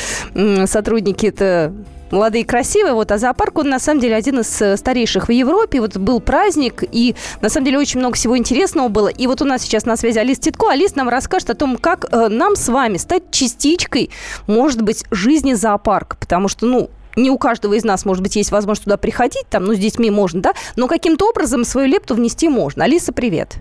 [0.66, 1.74] сотрудники это
[2.12, 2.94] молодые и красивые.
[2.94, 5.82] Вот, а зоопарк, он на самом деле один из э, старейших в Европе.
[5.82, 9.08] Вот был праздник, и на самом деле очень много всего интересного было.
[9.08, 10.72] И вот у нас сейчас на связи Алис Титко.
[10.72, 14.10] Алис нам расскажет о том, как э, нам с вами стать частичкой,
[14.48, 16.18] может быть, жизни зоопарка.
[16.18, 19.64] Потому что, ну, не у каждого из нас, может быть, есть возможность туда приходить, там,
[19.64, 22.84] ну, с детьми можно, да, но каким-то образом свою лепту внести можно.
[22.84, 23.58] Алиса, привет.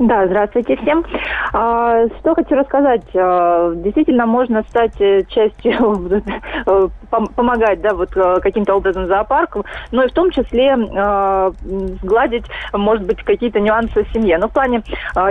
[0.00, 1.04] Да, здравствуйте всем.
[1.52, 3.04] А, что хочу рассказать.
[3.14, 6.22] А, действительно, можно стать э, частью,
[6.66, 6.88] э,
[7.36, 11.52] помогать, да, вот э, каким-то образом зоопарку, но и в том числе а,
[12.02, 14.38] сгладить, может быть, какие-то нюансы в семье.
[14.38, 14.82] Но в плане,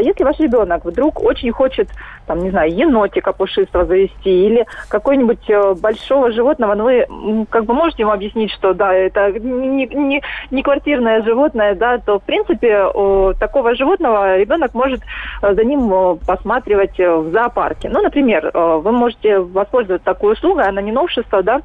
[0.01, 1.89] если ваш ребенок вдруг очень хочет,
[2.27, 8.03] там, не знаю, енотика пушистого завести или какой-нибудь большого животного, но вы как бы можете
[8.03, 12.83] ему объяснить, что да, это не, не, не квартирное животное, да, то в принципе
[13.39, 15.01] такого животного ребенок ребенок может
[15.41, 17.89] э, за ним э, посматривать э, в зоопарке.
[17.89, 21.61] Ну, например, вы можете воспользоваться такой услугой, она не новшество, да,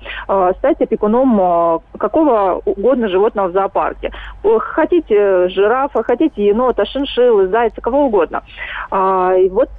[0.59, 4.13] стать опекуном какого угодно животного в зоопарке.
[4.59, 8.43] Хотите жирафа, хотите енота, шиншиллы, зайца, кого угодно.
[8.91, 9.71] А, и вот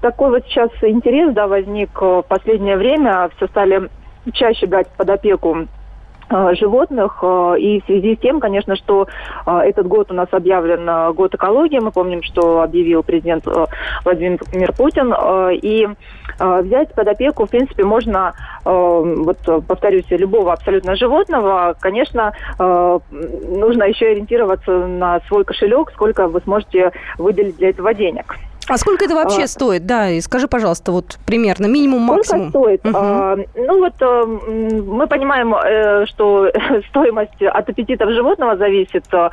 [0.00, 3.88] такой вот сейчас интерес, да, возник в последнее время, все стали
[4.32, 5.66] чаще брать под опеку
[6.54, 7.18] животных.
[7.22, 9.06] Э, и в связи с тем, конечно, что
[9.46, 11.78] э, этот год у нас объявлен год экологии.
[11.78, 13.46] Мы помним, что объявил президент
[14.04, 15.14] Владимир Путин.
[15.62, 15.88] И
[16.38, 18.32] взять под опеку, в принципе, можно,
[18.64, 21.76] вот повторюсь, любого абсолютно животного.
[21.80, 28.36] Конечно, нужно еще ориентироваться на свой кошелек, сколько вы сможете выделить для этого денег.
[28.72, 29.84] А сколько это вообще а, стоит?
[29.84, 32.48] Да, и скажи, пожалуйста, вот примерно минимум, максимум.
[32.48, 32.86] Сколько стоит?
[32.86, 32.96] Угу.
[32.96, 36.50] А, ну вот а, мы понимаем, э, что
[36.88, 39.04] стоимость от аппетитов животного зависит.
[39.12, 39.30] А,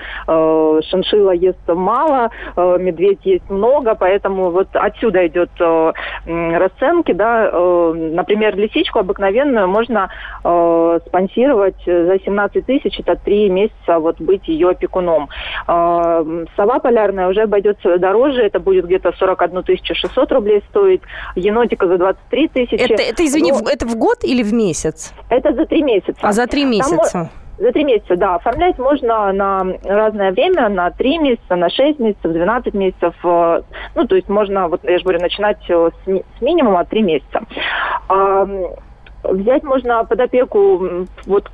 [0.82, 5.94] шиншилла ест мало, а, медведь есть много, поэтому вот отсюда идет а,
[6.26, 7.50] расценки, да.
[7.50, 10.10] А, например, лисичку обыкновенную можно
[10.44, 15.30] а, спонсировать за 17 тысяч, это три месяца вот быть ее опекуном.
[15.66, 16.26] А,
[16.58, 21.02] сова полярная уже обойдется дороже, это будет где-то 41 600 рублей стоит,
[21.36, 22.76] енотика за 23 тысячи.
[22.76, 23.70] Это, это извини, Но...
[23.70, 25.14] это в год или в месяц?
[25.30, 26.20] Это за три месяца.
[26.22, 27.12] А за три месяца?
[27.12, 27.30] Там...
[27.58, 28.36] За три месяца, да.
[28.36, 33.14] Оформлять можно на разное время, на три месяца, на шесть месяцев, 12 месяцев.
[33.22, 33.62] Э,
[33.96, 37.42] ну, то есть можно, вот я же говорю, начинать с, с минимума три месяца.
[39.24, 41.50] Взять можно под опеку вот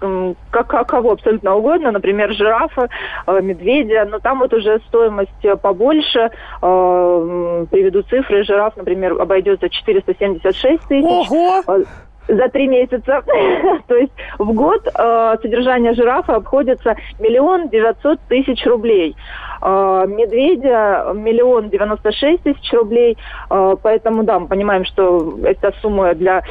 [0.51, 2.89] как, кого абсолютно угодно, например, жирафа,
[3.28, 6.30] э, медведя, но там вот уже стоимость побольше.
[6.61, 8.43] Э, приведу цифры.
[8.43, 11.32] Жираф, например, обойдется 476 тысяч.
[11.32, 11.63] Ого!
[11.68, 11.84] Э,
[12.28, 13.24] за три месяца.
[13.88, 19.16] То есть в год э, содержание жирафа обходится миллион девятьсот тысяч рублей.
[19.61, 23.18] Э, медведя миллион девяносто шесть тысяч рублей.
[23.49, 26.43] Э, поэтому, да, мы понимаем, что это сумма для э,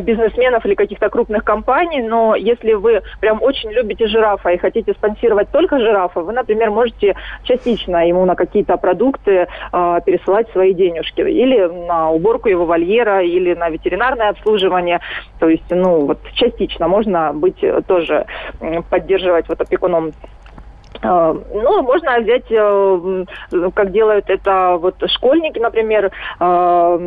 [0.00, 5.50] бизнесменов или каких-то крупных компаний, но если вы прям очень любите жирафа и хотите спонсировать
[5.50, 7.14] только жирафа, вы, например, можете
[7.44, 11.20] частично ему на какие-то продукты э, пересылать свои денежки.
[11.20, 15.00] Или на уборку его вольера, или на ветеринарное обслуживание.
[15.38, 18.26] То есть, ну, вот частично можно быть тоже,
[18.90, 20.12] поддерживать вот опекуном
[21.02, 23.24] ну, можно взять, э,
[23.74, 26.98] как делают это вот школьники, например, а,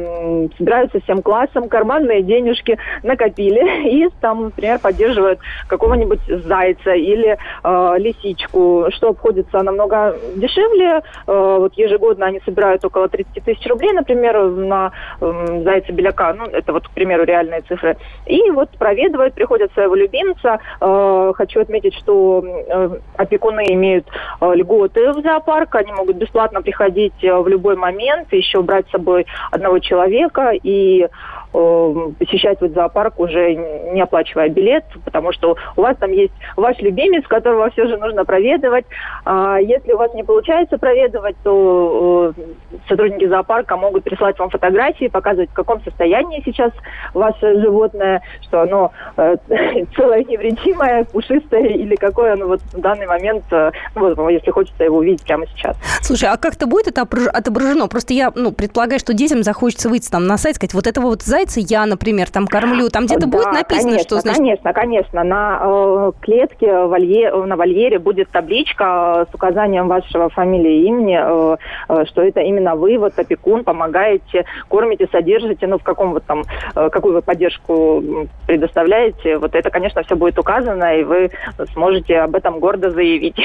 [0.58, 8.88] собираются всем классом, карманные денежки накопили и там, например, поддерживают какого-нибудь зайца или э, лисичку,
[8.92, 11.02] что обходится намного дешевле.
[11.26, 16.74] Вот ежегодно они собирают около 30 тысяч рублей, например, на э, зайца беляка, ну, это
[16.74, 17.98] вот, к примеру, реальные цифры.
[18.26, 20.60] И вот проведывают, приходят своего любимца.
[20.80, 24.08] Хочу отметить, что э, опекуны имеют
[24.42, 28.92] э, льготы в зоопарк, они могут бесплатно приходить э, в любой момент, еще брать с
[28.92, 30.52] собой одного человека.
[30.52, 31.08] И
[31.52, 37.26] посещать вот зоопарк уже не оплачивая билет, потому что у вас там есть ваш любимец,
[37.28, 38.86] которого все же нужно проведывать.
[39.26, 42.42] А если у вас не получается проведывать, то э,
[42.88, 46.72] сотрудники зоопарка могут прислать вам фотографии, показывать, в каком состоянии сейчас
[47.14, 49.36] ваше животное, что оно э,
[49.96, 54.84] целое невредимое, пушистое, или какое оно вот в данный момент, э, ну, вот, если хочется
[54.84, 55.78] его увидеть прямо сейчас.
[56.02, 57.88] Слушай, а как-то будет это отображено?
[57.88, 61.24] Просто я ну, предполагаю, что детям захочется выйти там на сайт, сказать, вот этого вот
[61.40, 64.38] зайца я, например, там кормлю, там где-то да, будет написано, конечно, что значит...
[64.40, 65.24] Конечно, конечно.
[65.24, 71.58] На э, клетке волье, на вольере будет табличка с указанием вашего фамилии и имени, э,
[71.90, 76.44] э, что это именно вы, вот опекун, помогаете, кормите, содержите, ну, в каком вот там,
[76.76, 78.04] э, какую вы поддержку
[78.48, 79.38] предоставляете.
[79.38, 81.32] Вот это, конечно, все будет указано, и вы
[81.74, 83.38] сможете об этом гордо заявить.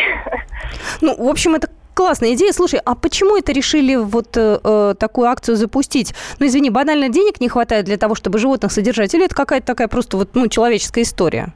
[1.00, 2.52] Ну, в общем, это Классная идея.
[2.52, 6.12] Слушай, а почему это решили вот э, э, такую акцию запустить?
[6.40, 9.14] Ну, извини, банально денег не хватает для того, чтобы животных содержать?
[9.14, 11.54] Или это какая-то такая просто вот, ну, человеческая история?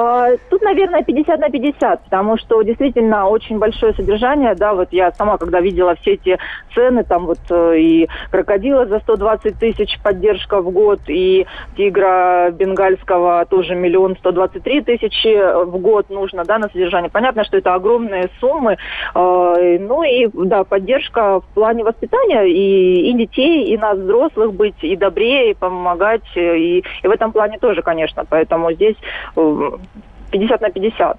[0.00, 5.10] А, тут, наверное, 50 на 50, потому что действительно очень большое содержание, да, вот я
[5.10, 6.38] сама, когда видела все эти
[6.72, 11.46] цены, там вот э, и крокодила за 120 тысяч поддержка в год, и
[11.76, 17.10] тигра бенгальского тоже миллион 123 тысячи в год нужно, да, на содержание.
[17.10, 18.76] Понятно, что это огромные суммы,
[19.16, 24.76] э, ну и, да, поддержка в плане воспитания и, и детей, и нас, взрослых, быть
[24.82, 28.94] и добрее, и помогать, и, и в этом плане тоже, конечно, поэтому здесь
[30.30, 31.18] 50 на 50.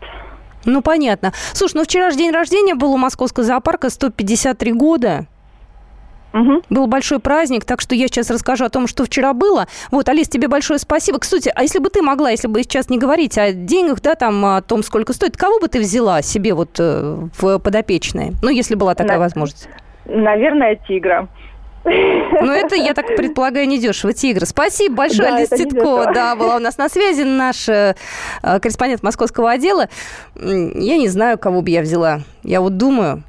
[0.65, 1.33] Ну, понятно.
[1.53, 5.25] Слушай, ну вчера же день рождения был у Московского зоопарка, 153 года.
[6.33, 6.61] Угу.
[6.69, 9.67] Был большой праздник, так что я сейчас расскажу о том, что вчера было.
[9.89, 11.17] Вот, Алис, тебе большое спасибо.
[11.17, 14.45] Кстати, а если бы ты могла, если бы сейчас не говорить о деньгах, да, там,
[14.45, 18.33] о том, сколько стоит, кого бы ты взяла себе вот э, в подопечные?
[18.43, 19.23] Ну, если была такая На...
[19.23, 19.69] возможность.
[20.05, 21.27] Наверное, тигра.
[21.83, 24.13] Ну, это, я так предполагаю, недешево.
[24.13, 24.45] Тигр.
[24.45, 26.13] Спасибо большое, да, Алиса Титкова.
[26.13, 27.95] Да, была у нас на связи наш э,
[28.41, 29.89] корреспондент московского отдела.
[30.35, 32.21] Я не знаю, кого бы я взяла.
[32.43, 33.23] Я вот думаю,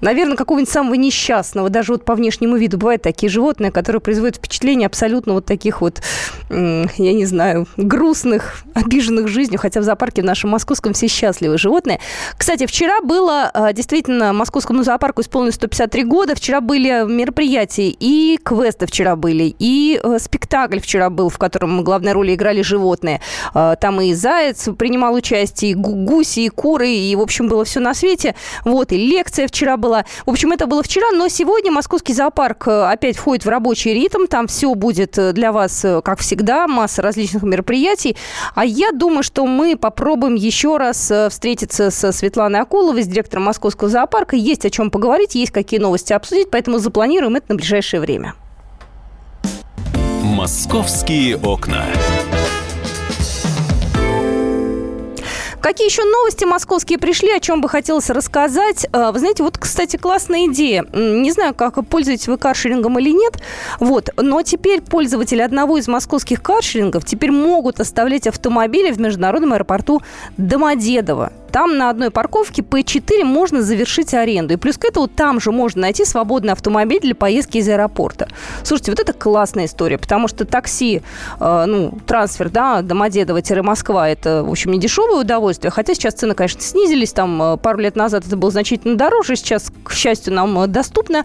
[0.00, 2.78] Наверное, какого-нибудь самого несчастного, даже вот по внешнему виду.
[2.78, 6.02] Бывают такие животные, которые производят впечатление абсолютно вот таких вот,
[6.50, 12.00] я не знаю, грустных, обиженных жизнью, хотя в зоопарке в нашем московском все счастливые животные.
[12.36, 18.86] Кстати, вчера было, а, действительно, московскому зоопарку исполнилось 153 года, вчера были мероприятия, и квесты
[18.86, 23.20] вчера были, и э, спектакль вчера был, в котором главной роли играли животные.
[23.54, 27.80] А, там и заяц принимал участие, и гуси, и куры, и, в общем, было все
[27.80, 28.34] на свете.
[28.64, 30.04] Вот, и лекция вчера была была.
[30.26, 34.26] В общем, это было вчера, но сегодня московский зоопарк э, опять входит в рабочий ритм.
[34.26, 38.16] Там все будет э, для вас, э, как всегда, масса различных мероприятий.
[38.54, 43.88] А я думаю, что мы попробуем еще раз встретиться со Светланой Акуловой, с директором московского
[43.88, 44.34] зоопарка.
[44.34, 48.34] Есть о чем поговорить, есть какие новости обсудить, поэтому запланируем это на ближайшее время.
[50.22, 51.84] «Московские окна».
[55.66, 58.86] Какие еще новости московские пришли, о чем бы хотелось рассказать?
[58.92, 60.84] А, вы знаете, вот, кстати, классная идея.
[60.92, 63.42] Не знаю, как пользуетесь вы каршерингом или нет,
[63.80, 70.02] вот, но теперь пользователи одного из московских каршерингов теперь могут оставлять автомобили в международном аэропорту
[70.36, 71.32] Домодедово.
[71.50, 74.54] Там на одной парковке P4 можно завершить аренду.
[74.54, 78.28] И плюс к этому там же можно найти свободный автомобиль для поездки из аэропорта.
[78.62, 81.02] Слушайте, вот это классная история, потому что такси,
[81.40, 85.70] э, ну, трансфер, да, Домодедово-Москва, это, в общем, не дешевое удовольствие.
[85.70, 87.12] Хотя сейчас цены, конечно, снизились.
[87.12, 89.36] Там э, пару лет назад это было значительно дороже.
[89.36, 91.24] Сейчас, к счастью, нам э, доступно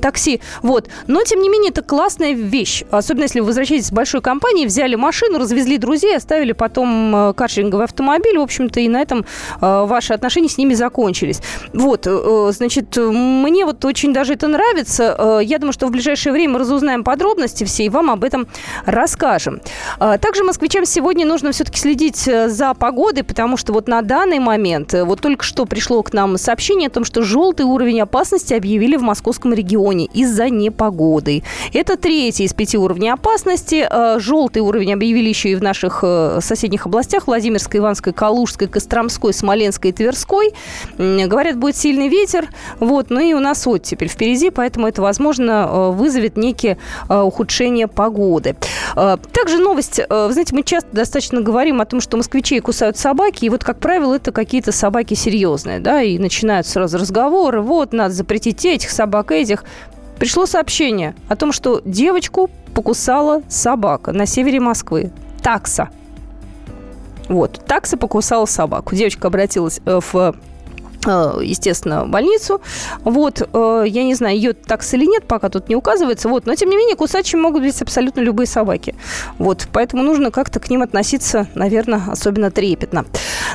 [0.00, 0.40] такси.
[0.62, 0.88] Вот.
[1.06, 2.84] Но, тем не менее, это классная вещь.
[2.90, 7.84] Особенно, если вы возвращаетесь с большой компанией, взяли машину, развезли друзей, оставили потом э, каршеринговый
[7.84, 8.38] автомобиль.
[8.38, 9.24] В общем-то, и на этом
[9.60, 11.40] ваши отношения с ними закончились.
[11.72, 15.16] Вот, э, значит, мне вот очень даже это нравится.
[15.18, 18.46] Э, я думаю, что в ближайшее время разузнаем подробности все и вам об этом
[18.86, 19.60] расскажем.
[19.98, 25.20] Также москвичам сегодня нужно все-таки следить за погодой, потому что вот на данный момент, вот
[25.20, 29.52] только что пришло к нам сообщение о том, что желтый уровень опасности объявили в московском
[29.52, 31.42] регионе из-за непогоды.
[31.72, 33.88] Это третий из пяти уровней опасности.
[34.18, 36.04] Желтый уровень объявили еще и в наших
[36.40, 40.54] соседних областях Владимирской, Иванской, Калужской, Костромской, Смоленской, и Тверской.
[40.96, 42.48] Говорят, будет сильный ветер.
[42.80, 46.78] Вот, ну и у нас оттепель впереди, поэтому это, возможно, э, вызовет некие
[47.10, 48.56] э, ухудшения погоды.
[48.96, 50.00] Э, также новость.
[50.08, 53.80] Вы знаете, мы часто достаточно говорим о том, что москвичей кусают собаки, и вот, как
[53.80, 59.30] правило, это какие-то собаки серьезные, да, и начинают сразу разговоры, вот, надо запретить этих собак,
[59.30, 59.64] этих.
[60.18, 65.10] Пришло сообщение о том, что девочку покусала собака на севере Москвы.
[65.42, 65.90] Такса.
[67.28, 67.64] Вот.
[67.66, 68.94] Такса покусала собаку.
[68.94, 70.34] Девочка обратилась э, в
[71.06, 72.60] естественно, больницу.
[73.02, 76.28] Вот, э, я не знаю, ее такс или нет, пока тут не указывается.
[76.28, 78.94] Вот, но тем не менее, кусачими могут быть абсолютно любые собаки.
[79.38, 83.04] Вот, поэтому нужно как-то к ним относиться, наверное, особенно трепетно.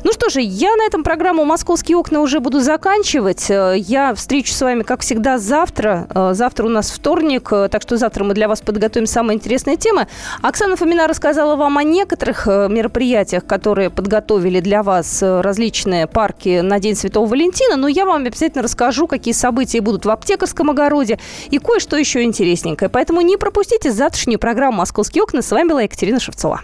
[0.03, 3.49] Ну что же, я на этом программу «Московские окна» уже буду заканчивать.
[3.49, 6.07] Э, я встречу с вами, как всегда, завтра.
[6.33, 10.07] Завтра у нас вторник, так что завтра мы для вас подготовим самые интересные темы.
[10.41, 16.95] Оксана Фомина рассказала вам о некоторых мероприятиях, которые подготовили для вас различные парки на День
[16.95, 21.19] Святого Валентина, но я вам обязательно расскажу, какие события будут в аптекарском огороде
[21.49, 22.89] и кое-что еще интересненькое.
[22.89, 25.41] Поэтому не пропустите завтрашнюю программу «Московские окна».
[25.41, 26.61] С вами была Екатерина Шевцова.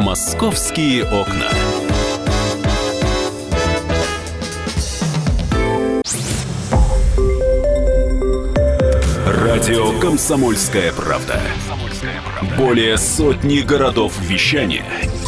[0.00, 1.48] «Московские окна».
[9.26, 11.40] Радио «Комсомольская правда».
[12.56, 14.84] Более сотни городов вещания–